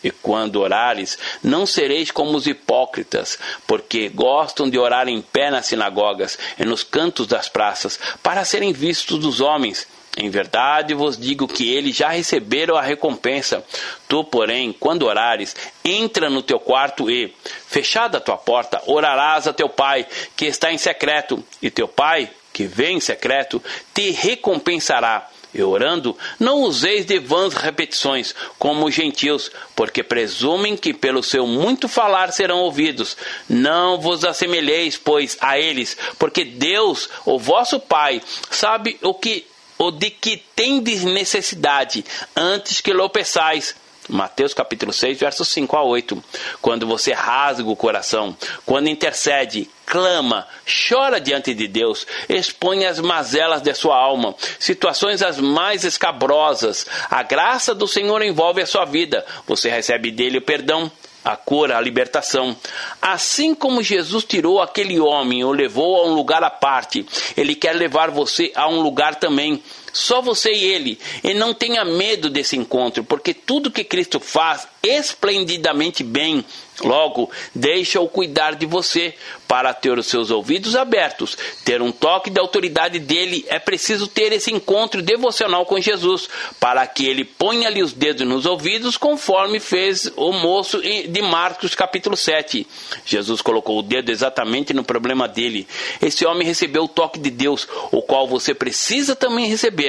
E 0.03 0.11
quando 0.11 0.59
orares, 0.59 1.17
não 1.41 1.65
sereis 1.65 2.11
como 2.11 2.35
os 2.35 2.45
hipócritas, 2.45 3.39
porque 3.65 4.09
gostam 4.09 4.69
de 4.69 4.77
orar 4.77 5.07
em 5.07 5.21
pé 5.21 5.49
nas 5.49 5.67
sinagogas 5.67 6.37
e 6.59 6.65
nos 6.65 6.83
cantos 6.83 7.27
das 7.27 7.47
praças, 7.47 7.99
para 8.21 8.43
serem 8.43 8.73
vistos 8.73 9.19
dos 9.19 9.39
homens. 9.39 9.87
Em 10.15 10.29
verdade 10.29 10.93
vos 10.93 11.17
digo 11.17 11.47
que 11.47 11.73
eles 11.73 11.95
já 11.95 12.09
receberam 12.09 12.75
a 12.75 12.81
recompensa. 12.81 13.65
Tu, 14.07 14.23
porém, 14.25 14.71
quando 14.71 15.07
orares, 15.07 15.55
entra 15.83 16.29
no 16.29 16.43
teu 16.43 16.59
quarto 16.59 17.09
e, 17.09 17.33
fechada 17.67 18.19
a 18.19 18.21
tua 18.21 18.37
porta, 18.37 18.81
orarás 18.85 19.47
a 19.47 19.53
teu 19.53 19.67
pai, 19.67 20.05
que 20.35 20.45
está 20.45 20.71
em 20.71 20.77
secreto, 20.77 21.43
e 21.61 21.71
teu 21.71 21.87
pai, 21.87 22.29
que 22.51 22.65
vem 22.65 22.97
em 22.97 22.99
secreto, 22.99 23.61
te 23.91 24.11
recompensará. 24.11 25.27
E 25.53 25.61
orando, 25.61 26.17
não 26.39 26.61
useis 26.61 27.05
de 27.05 27.19
vãs 27.19 27.53
repetições, 27.53 28.33
como 28.57 28.85
os 28.85 28.93
gentios, 28.93 29.51
porque 29.75 30.01
presumem 30.01 30.75
que 30.75 30.93
pelo 30.93 31.21
seu 31.21 31.45
muito 31.45 31.87
falar 31.87 32.31
serão 32.31 32.59
ouvidos. 32.59 33.15
Não 33.47 33.99
vos 33.99 34.25
assemelheis, 34.25 34.97
pois, 34.97 35.37
a 35.39 35.59
eles, 35.59 35.95
porque 36.17 36.43
Deus, 36.43 37.09
o 37.25 37.37
vosso 37.37 37.79
Pai, 37.79 38.21
sabe 38.49 38.97
o 39.01 39.13
que 39.13 39.45
o 39.77 39.91
de 39.91 40.09
que 40.09 40.37
tendes 40.55 41.03
necessidade, 41.03 42.05
antes 42.35 42.79
que 42.79 42.93
lo 42.93 43.09
peçais. 43.09 43.75
Mateus 44.09 44.53
capítulo 44.53 44.91
6, 44.91 45.19
versos 45.19 45.47
5 45.49 45.77
a 45.77 45.83
8. 45.83 46.23
Quando 46.61 46.85
você 46.85 47.13
rasga 47.13 47.69
o 47.69 47.75
coração, 47.75 48.35
quando 48.65 48.89
intercede, 48.89 49.69
clama, 49.85 50.47
chora 50.89 51.19
diante 51.19 51.53
de 51.53 51.67
Deus, 51.67 52.05
expõe 52.27 52.85
as 52.85 52.99
mazelas 52.99 53.61
de 53.61 53.73
sua 53.73 53.95
alma, 53.95 54.35
situações 54.59 55.21
as 55.21 55.39
mais 55.39 55.83
escabrosas, 55.83 56.85
a 57.09 57.23
graça 57.23 57.73
do 57.73 57.87
Senhor 57.87 58.21
envolve 58.21 58.61
a 58.61 58.67
sua 58.67 58.85
vida. 58.85 59.25
Você 59.47 59.69
recebe 59.69 60.11
dele 60.11 60.39
o 60.39 60.41
perdão, 60.41 60.91
a 61.23 61.37
cura, 61.37 61.77
a 61.77 61.81
libertação. 61.81 62.55
Assim 63.01 63.55
como 63.55 63.81
Jesus 63.81 64.25
tirou 64.25 64.61
aquele 64.61 64.99
homem 64.99 65.39
e 65.39 65.45
o 65.45 65.51
levou 65.51 66.01
a 66.01 66.07
um 66.07 66.13
lugar 66.13 66.43
à 66.43 66.49
parte, 66.49 67.05
ele 67.37 67.55
quer 67.55 67.73
levar 67.73 68.11
você 68.11 68.51
a 68.55 68.67
um 68.67 68.81
lugar 68.81 69.15
também 69.15 69.63
só 69.93 70.21
você 70.21 70.51
e 70.51 70.65
ele. 70.65 70.99
E 71.23 71.35
não 71.35 71.53
tenha 71.53 71.85
medo 71.85 72.29
desse 72.29 72.57
encontro, 72.57 73.03
porque 73.03 73.33
tudo 73.33 73.71
que 73.71 73.83
Cristo 73.83 74.19
faz 74.19 74.67
esplendidamente 74.81 76.03
bem. 76.03 76.43
Logo, 76.81 77.29
deixa-o 77.53 78.09
cuidar 78.09 78.55
de 78.55 78.65
você. 78.65 79.13
Para 79.47 79.71
ter 79.71 79.95
os 79.95 80.07
seus 80.07 80.31
ouvidos 80.31 80.75
abertos, 80.75 81.37
ter 81.63 81.79
um 81.79 81.91
toque 81.91 82.31
da 82.31 82.41
autoridade 82.41 82.97
dele, 82.97 83.45
é 83.47 83.59
preciso 83.59 84.07
ter 84.07 84.33
esse 84.33 84.51
encontro 84.51 84.99
devocional 84.99 85.63
com 85.67 85.79
Jesus, 85.79 86.27
para 86.59 86.87
que 86.87 87.05
ele 87.05 87.23
ponha-lhe 87.23 87.83
os 87.83 87.93
dedos 87.93 88.27
nos 88.27 88.47
ouvidos, 88.47 88.97
conforme 88.97 89.59
fez 89.59 90.11
o 90.15 90.31
moço 90.31 90.81
de 90.81 91.21
Marcos 91.21 91.75
capítulo 91.75 92.17
7. 92.17 92.65
Jesus 93.05 93.43
colocou 93.43 93.77
o 93.77 93.83
dedo 93.83 94.09
exatamente 94.09 94.73
no 94.73 94.83
problema 94.83 95.27
dele. 95.27 95.67
Esse 96.01 96.25
homem 96.25 96.47
recebeu 96.47 96.85
o 96.85 96.89
toque 96.89 97.19
de 97.19 97.29
Deus, 97.29 97.67
o 97.91 98.01
qual 98.01 98.27
você 98.27 98.55
precisa 98.55 99.15
também 99.15 99.45
receber. 99.45 99.82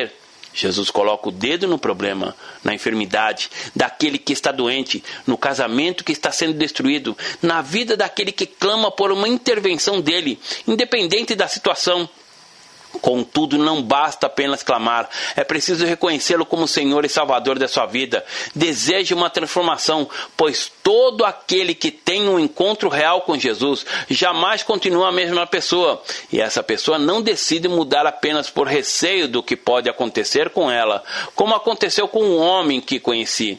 Jesus 0.54 0.88
coloca 0.88 1.28
o 1.28 1.32
dedo 1.32 1.66
no 1.66 1.78
problema, 1.78 2.34
na 2.62 2.72
enfermidade, 2.72 3.50
daquele 3.74 4.18
que 4.18 4.32
está 4.32 4.52
doente, 4.52 5.02
no 5.26 5.36
casamento 5.36 6.04
que 6.04 6.12
está 6.12 6.30
sendo 6.30 6.54
destruído, 6.54 7.16
na 7.42 7.60
vida 7.60 7.96
daquele 7.96 8.30
que 8.30 8.46
clama 8.46 8.90
por 8.90 9.10
uma 9.10 9.26
intervenção 9.26 10.00
dele, 10.00 10.38
independente 10.66 11.34
da 11.34 11.48
situação. 11.48 12.08
Contudo, 13.00 13.58
não 13.58 13.82
basta 13.82 14.26
apenas 14.26 14.62
clamar, 14.62 15.08
é 15.36 15.44
preciso 15.44 15.84
reconhecê-lo 15.84 16.46
como 16.46 16.68
Senhor 16.68 17.04
e 17.04 17.08
Salvador 17.08 17.58
da 17.58 17.68
sua 17.68 17.86
vida. 17.86 18.24
Deseje 18.54 19.14
uma 19.14 19.30
transformação, 19.30 20.08
pois 20.36 20.70
todo 20.82 21.24
aquele 21.24 21.74
que 21.74 21.90
tem 21.90 22.28
um 22.28 22.38
encontro 22.38 22.88
real 22.88 23.22
com 23.22 23.38
Jesus 23.38 23.84
jamais 24.08 24.62
continua 24.62 25.08
a 25.08 25.12
mesma 25.12 25.46
pessoa. 25.46 26.02
E 26.32 26.40
essa 26.40 26.62
pessoa 26.62 26.98
não 26.98 27.20
decide 27.20 27.68
mudar 27.68 28.06
apenas 28.06 28.48
por 28.50 28.66
receio 28.66 29.28
do 29.28 29.42
que 29.42 29.56
pode 29.56 29.88
acontecer 29.88 30.50
com 30.50 30.70
ela, 30.70 31.02
como 31.34 31.54
aconteceu 31.54 32.08
com 32.08 32.22
um 32.22 32.38
homem 32.38 32.80
que 32.80 33.00
conheci. 33.00 33.58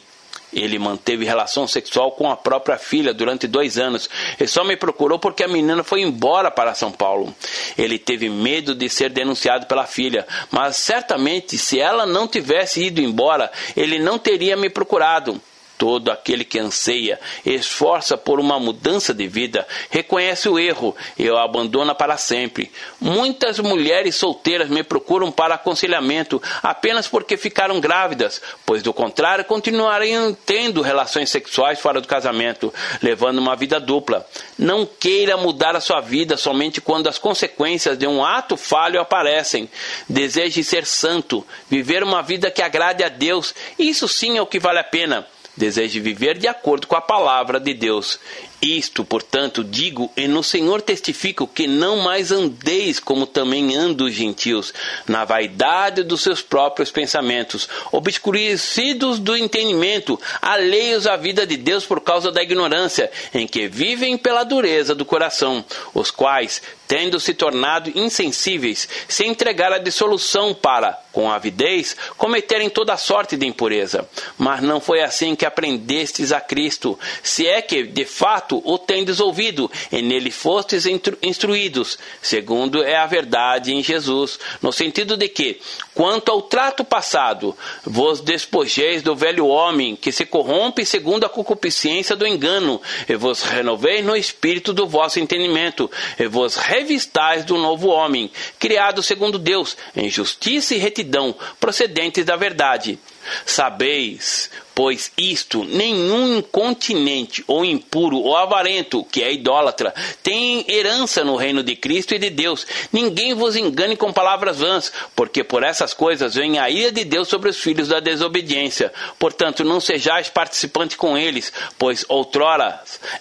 Ele 0.56 0.78
manteve 0.78 1.26
relação 1.26 1.68
sexual 1.68 2.12
com 2.12 2.30
a 2.30 2.36
própria 2.36 2.78
filha 2.78 3.12
durante 3.12 3.46
dois 3.46 3.76
anos 3.76 4.08
e 4.40 4.46
só 4.46 4.64
me 4.64 4.74
procurou 4.74 5.18
porque 5.18 5.44
a 5.44 5.48
menina 5.48 5.84
foi 5.84 6.00
embora 6.00 6.50
para 6.50 6.74
São 6.74 6.90
Paulo. 6.90 7.34
Ele 7.76 7.98
teve 7.98 8.30
medo 8.30 8.74
de 8.74 8.88
ser 8.88 9.10
denunciado 9.10 9.66
pela 9.66 9.86
filha, 9.86 10.26
mas 10.50 10.76
certamente 10.76 11.58
se 11.58 11.78
ela 11.78 12.06
não 12.06 12.26
tivesse 12.26 12.82
ido 12.82 13.02
embora, 13.02 13.52
ele 13.76 13.98
não 13.98 14.18
teria 14.18 14.56
me 14.56 14.70
procurado. 14.70 15.38
Todo 15.78 16.10
aquele 16.10 16.44
que 16.44 16.58
anseia, 16.58 17.20
esforça 17.44 18.16
por 18.16 18.40
uma 18.40 18.58
mudança 18.58 19.12
de 19.12 19.28
vida, 19.28 19.66
reconhece 19.90 20.48
o 20.48 20.58
erro 20.58 20.96
e 21.18 21.28
o 21.28 21.36
abandona 21.36 21.94
para 21.94 22.16
sempre. 22.16 22.70
Muitas 22.98 23.58
mulheres 23.58 24.16
solteiras 24.16 24.70
me 24.70 24.82
procuram 24.82 25.30
para 25.30 25.56
aconselhamento 25.56 26.42
apenas 26.62 27.06
porque 27.06 27.36
ficaram 27.36 27.78
grávidas, 27.78 28.40
pois 28.64 28.82
do 28.82 28.92
contrário 28.92 29.44
continuariam 29.44 30.34
tendo 30.46 30.80
relações 30.80 31.30
sexuais 31.30 31.78
fora 31.78 32.00
do 32.00 32.08
casamento, 32.08 32.72
levando 33.02 33.38
uma 33.38 33.54
vida 33.54 33.78
dupla. 33.78 34.26
Não 34.58 34.86
queira 34.86 35.36
mudar 35.36 35.76
a 35.76 35.80
sua 35.80 36.00
vida 36.00 36.36
somente 36.36 36.80
quando 36.80 37.08
as 37.08 37.18
consequências 37.18 37.98
de 37.98 38.06
um 38.06 38.24
ato 38.24 38.56
falho 38.56 39.00
aparecem. 39.00 39.68
Deseje 40.08 40.64
ser 40.64 40.86
santo, 40.86 41.46
viver 41.68 42.02
uma 42.02 42.22
vida 42.22 42.50
que 42.50 42.62
agrade 42.62 43.04
a 43.04 43.08
Deus. 43.08 43.54
Isso 43.78 44.08
sim 44.08 44.38
é 44.38 44.42
o 44.42 44.46
que 44.46 44.58
vale 44.58 44.78
a 44.78 44.84
pena. 44.84 45.26
Deseje 45.56 46.00
viver 46.00 46.36
de 46.38 46.46
acordo 46.46 46.86
com 46.86 46.96
a 46.96 47.00
palavra 47.00 47.58
de 47.58 47.72
Deus 47.72 48.20
isto, 48.66 49.04
portanto, 49.04 49.62
digo, 49.62 50.10
e 50.16 50.26
no 50.26 50.42
Senhor 50.42 50.82
testifico 50.82 51.46
que 51.46 51.66
não 51.66 51.98
mais 51.98 52.32
andeis 52.32 52.98
como 52.98 53.26
também 53.26 53.74
andam 53.74 54.06
os 54.06 54.14
gentios, 54.14 54.72
na 55.06 55.24
vaidade 55.24 56.02
dos 56.02 56.22
seus 56.22 56.42
próprios 56.42 56.90
pensamentos, 56.90 57.68
obscurecidos 57.92 59.18
do 59.18 59.36
entendimento, 59.36 60.20
alheios 60.40 61.06
à 61.06 61.16
vida 61.16 61.46
de 61.46 61.56
Deus 61.56 61.84
por 61.84 62.00
causa 62.00 62.32
da 62.32 62.42
ignorância, 62.42 63.10
em 63.32 63.46
que 63.46 63.68
vivem 63.68 64.16
pela 64.16 64.44
dureza 64.44 64.94
do 64.94 65.04
coração, 65.04 65.64
os 65.94 66.10
quais, 66.10 66.62
tendo 66.86 67.18
se 67.18 67.34
tornado 67.34 67.90
insensíveis, 67.94 68.88
se 69.08 69.26
entregaram 69.26 69.76
à 69.76 69.78
dissolução 69.78 70.54
para, 70.54 70.98
com 71.12 71.30
avidez, 71.30 71.96
cometerem 72.16 72.70
toda 72.70 72.96
sorte 72.96 73.36
de 73.36 73.46
impureza. 73.46 74.08
Mas 74.38 74.62
não 74.62 74.80
foi 74.80 75.02
assim 75.02 75.34
que 75.34 75.46
aprendestes 75.46 76.32
a 76.32 76.40
Cristo, 76.40 76.98
se 77.22 77.46
é 77.46 77.60
que, 77.60 77.82
de 77.84 78.04
fato, 78.04 78.55
fato 78.56 78.62
o 78.64 78.78
tendes 78.78 79.20
ouvido, 79.20 79.70
e 79.90 80.02
nele 80.02 80.30
fostes 80.30 80.84
instruídos, 81.22 81.98
segundo 82.22 82.82
é 82.82 82.96
a 82.96 83.06
verdade 83.06 83.72
em 83.72 83.82
Jesus, 83.82 84.38
no 84.62 84.72
sentido 84.72 85.16
de 85.16 85.28
que, 85.28 85.60
quanto 85.94 86.30
ao 86.30 86.42
trato 86.42 86.84
passado, 86.84 87.56
vos 87.84 88.20
despojeis 88.20 89.02
do 89.02 89.14
velho 89.14 89.46
homem, 89.46 89.96
que 89.96 90.12
se 90.12 90.24
corrompe 90.24 90.84
segundo 90.84 91.24
a 91.24 91.28
concupiscência 91.28 92.16
do 92.16 92.26
engano, 92.26 92.80
e 93.08 93.14
vos 93.16 93.42
renoveis 93.42 94.04
no 94.04 94.16
espírito 94.16 94.72
do 94.72 94.86
vosso 94.86 95.18
entendimento, 95.18 95.90
e 96.18 96.26
vos 96.26 96.56
revistais 96.56 97.44
do 97.44 97.56
novo 97.56 97.88
homem, 97.88 98.30
criado 98.58 99.02
segundo 99.02 99.38
Deus, 99.38 99.76
em 99.96 100.08
justiça 100.08 100.74
e 100.74 100.78
retidão, 100.78 101.34
procedentes 101.58 102.24
da 102.24 102.36
verdade. 102.36 102.98
Sabeis 103.44 104.50
pois 104.76 105.10
isto 105.16 105.64
nenhum 105.64 106.36
incontinente 106.36 107.42
ou 107.46 107.64
impuro 107.64 108.18
ou 108.18 108.36
avarento, 108.36 109.02
que 109.04 109.22
é 109.22 109.32
idólatra, 109.32 109.94
tem 110.22 110.66
herança 110.68 111.24
no 111.24 111.34
reino 111.34 111.62
de 111.62 111.74
Cristo 111.74 112.14
e 112.14 112.18
de 112.18 112.28
Deus. 112.28 112.66
Ninguém 112.92 113.32
vos 113.32 113.56
engane 113.56 113.96
com 113.96 114.12
palavras 114.12 114.58
vãs, 114.58 114.92
porque 115.16 115.42
por 115.42 115.62
essas 115.62 115.94
coisas 115.94 116.34
vem 116.34 116.58
a 116.58 116.68
ira 116.68 116.92
de 116.92 117.04
Deus 117.04 117.26
sobre 117.26 117.48
os 117.48 117.56
filhos 117.56 117.88
da 117.88 118.00
desobediência. 118.00 118.92
Portanto, 119.18 119.64
não 119.64 119.80
sejais 119.80 120.28
participante 120.28 120.98
com 120.98 121.16
eles, 121.16 121.50
pois 121.78 122.04
outrora 122.06 122.78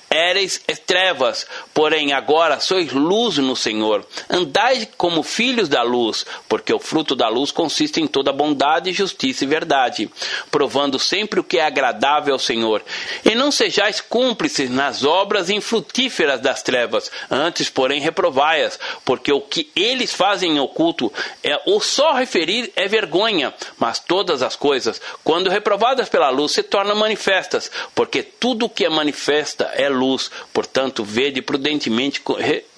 éreis 0.10 0.62
trevas, 0.86 1.48
porém 1.74 2.12
agora 2.12 2.60
sois 2.60 2.92
luz 2.92 3.38
no 3.38 3.56
Senhor. 3.56 4.06
Andai 4.30 4.90
como 4.98 5.24
filhos 5.24 5.70
da 5.70 5.84
luz, 5.84 6.26
porque 6.50 6.74
o 6.74 6.80
fruto 6.80 7.16
da 7.16 7.30
luz 7.30 7.50
consiste 7.50 8.02
em 8.02 8.08
toda 8.08 8.34
bondade, 8.34 8.92
justiça 8.92 9.46
e 9.46 9.48
verdade, 9.48 10.10
provando 10.52 11.00
sempre 11.00 11.40
o 11.40 11.45
que 11.46 11.58
é 11.60 11.64
agradável 11.66 12.34
ao 12.34 12.40
Senhor. 12.40 12.84
E 13.24 13.36
não 13.36 13.52
sejais 13.52 14.02
cúmplices 14.02 14.70
nas 14.70 15.04
obras 15.04 15.50
infrutíferas 15.50 16.40
das 16.40 16.62
trevas, 16.62 17.12
antes, 17.30 17.70
porém, 17.70 18.02
reprovai-as, 18.02 18.80
porque 19.04 19.32
o 19.32 19.42
que 19.42 19.70
eles 19.76 20.14
fazem 20.14 20.56
em 20.56 20.60
oculto 20.60 21.12
é 21.44 21.60
o 21.66 21.80
só 21.80 22.14
referir 22.14 22.72
é 22.76 22.88
vergonha, 22.88 23.54
mas 23.78 24.00
todas 24.00 24.42
as 24.42 24.56
coisas, 24.56 25.02
quando 25.24 25.50
reprovadas 25.50 26.10
pela 26.10 26.30
luz, 26.30 26.54
se 26.54 26.64
tornam 26.64 26.96
manifestas, 26.96 27.72
porque 27.94 28.24
tudo 28.24 28.66
o 28.66 28.70
que 28.70 28.86
é 28.86 28.90
manifesta 28.90 29.72
é 29.76 29.88
luz. 29.90 30.32
Portanto, 30.54 31.04
vede 31.04 31.42
prudentemente 31.42 32.22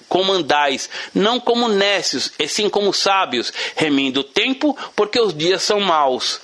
comandais, 0.08 0.88
não 1.14 1.38
como 1.38 1.68
nécios, 1.68 2.32
e 2.38 2.48
sim 2.48 2.68
como 2.68 2.92
sábios, 2.92 3.52
remindo 3.76 4.20
o 4.20 4.24
tempo, 4.24 4.76
porque 4.96 5.20
os 5.20 5.34
dias 5.34 5.62
são 5.62 5.80
maus. 5.80 6.40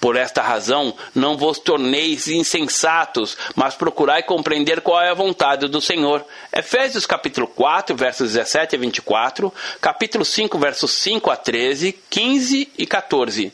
Por 0.00 0.16
esta 0.16 0.42
razão, 0.42 0.94
não 1.14 1.36
vos 1.36 1.58
torneis 1.58 2.28
insensatos, 2.28 3.36
mas 3.54 3.74
procurai 3.74 4.22
compreender 4.22 4.80
qual 4.80 5.00
é 5.00 5.10
a 5.10 5.14
vontade 5.14 5.68
do 5.68 5.80
Senhor. 5.80 6.24
Efésios 6.52 7.06
capítulo 7.06 7.46
4, 7.46 7.96
versos 7.96 8.32
17 8.32 8.76
a 8.76 8.78
24, 8.78 9.52
capítulo 9.80 10.24
5, 10.24 10.58
versos 10.58 10.92
5 10.92 11.30
a 11.30 11.36
13, 11.36 11.92
15 12.10 12.72
e 12.78 12.86
14. 12.86 13.52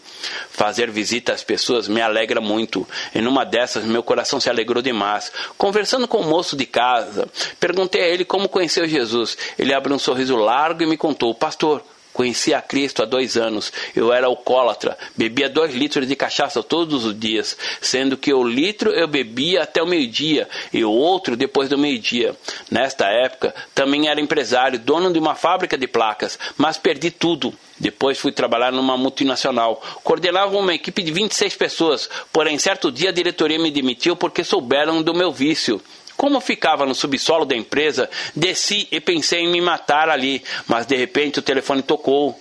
Fazer 0.50 0.90
visita 0.90 1.32
às 1.32 1.42
pessoas 1.42 1.88
me 1.88 2.00
alegra 2.00 2.40
muito. 2.40 2.86
E 3.14 3.20
numa 3.20 3.44
dessas, 3.44 3.84
meu 3.84 4.02
coração 4.02 4.40
se 4.40 4.50
alegrou 4.50 4.82
demais. 4.82 5.32
Conversando 5.56 6.06
com 6.06 6.18
o 6.18 6.26
moço 6.26 6.56
de 6.56 6.66
casa, 6.66 7.28
perguntei 7.58 8.02
a 8.02 8.08
ele 8.08 8.24
como 8.24 8.48
conheceu 8.48 8.86
Jesus. 8.86 9.36
Ele 9.58 9.72
abriu 9.72 9.96
um 9.96 9.98
sorriso 9.98 10.36
largo 10.36 10.82
e 10.82 10.86
me 10.86 10.96
contou: 10.96 11.34
Pastor, 11.34 11.82
Conheci 12.12 12.52
a 12.52 12.60
Cristo 12.60 13.02
há 13.02 13.06
dois 13.06 13.36
anos. 13.36 13.72
Eu 13.94 14.12
era 14.12 14.26
alcoólatra, 14.26 14.98
bebia 15.16 15.48
dois 15.48 15.74
litros 15.74 16.06
de 16.06 16.16
cachaça 16.16 16.62
todos 16.62 17.04
os 17.04 17.18
dias, 17.18 17.56
sendo 17.80 18.16
que 18.16 18.32
o 18.32 18.42
litro 18.42 18.90
eu 18.90 19.06
bebia 19.06 19.62
até 19.62 19.82
o 19.82 19.86
meio-dia 19.86 20.48
e 20.72 20.84
o 20.84 20.90
outro 20.90 21.36
depois 21.36 21.68
do 21.68 21.78
meio-dia. 21.78 22.36
Nesta 22.70 23.06
época, 23.06 23.54
também 23.74 24.08
era 24.08 24.20
empresário, 24.20 24.78
dono 24.78 25.12
de 25.12 25.18
uma 25.18 25.34
fábrica 25.34 25.78
de 25.78 25.86
placas, 25.86 26.38
mas 26.56 26.76
perdi 26.76 27.10
tudo. 27.10 27.54
Depois 27.78 28.18
fui 28.18 28.30
trabalhar 28.30 28.70
numa 28.70 28.96
multinacional. 28.96 29.82
Coordenava 30.04 30.56
uma 30.58 30.74
equipe 30.74 31.02
de 31.02 31.10
26 31.10 31.56
pessoas, 31.56 32.10
porém, 32.30 32.58
certo 32.58 32.92
dia 32.92 33.08
a 33.08 33.12
diretoria 33.12 33.58
me 33.58 33.70
demitiu 33.70 34.14
porque 34.14 34.44
souberam 34.44 35.02
do 35.02 35.14
meu 35.14 35.32
vício. 35.32 35.80
Como 36.20 36.38
ficava 36.38 36.84
no 36.84 36.94
subsolo 36.94 37.46
da 37.46 37.56
empresa, 37.56 38.10
desci 38.36 38.86
e 38.92 39.00
pensei 39.00 39.40
em 39.40 39.50
me 39.50 39.58
matar 39.58 40.10
ali, 40.10 40.44
mas 40.68 40.84
de 40.84 40.94
repente 40.94 41.38
o 41.38 41.42
telefone 41.42 41.80
tocou. 41.80 42.38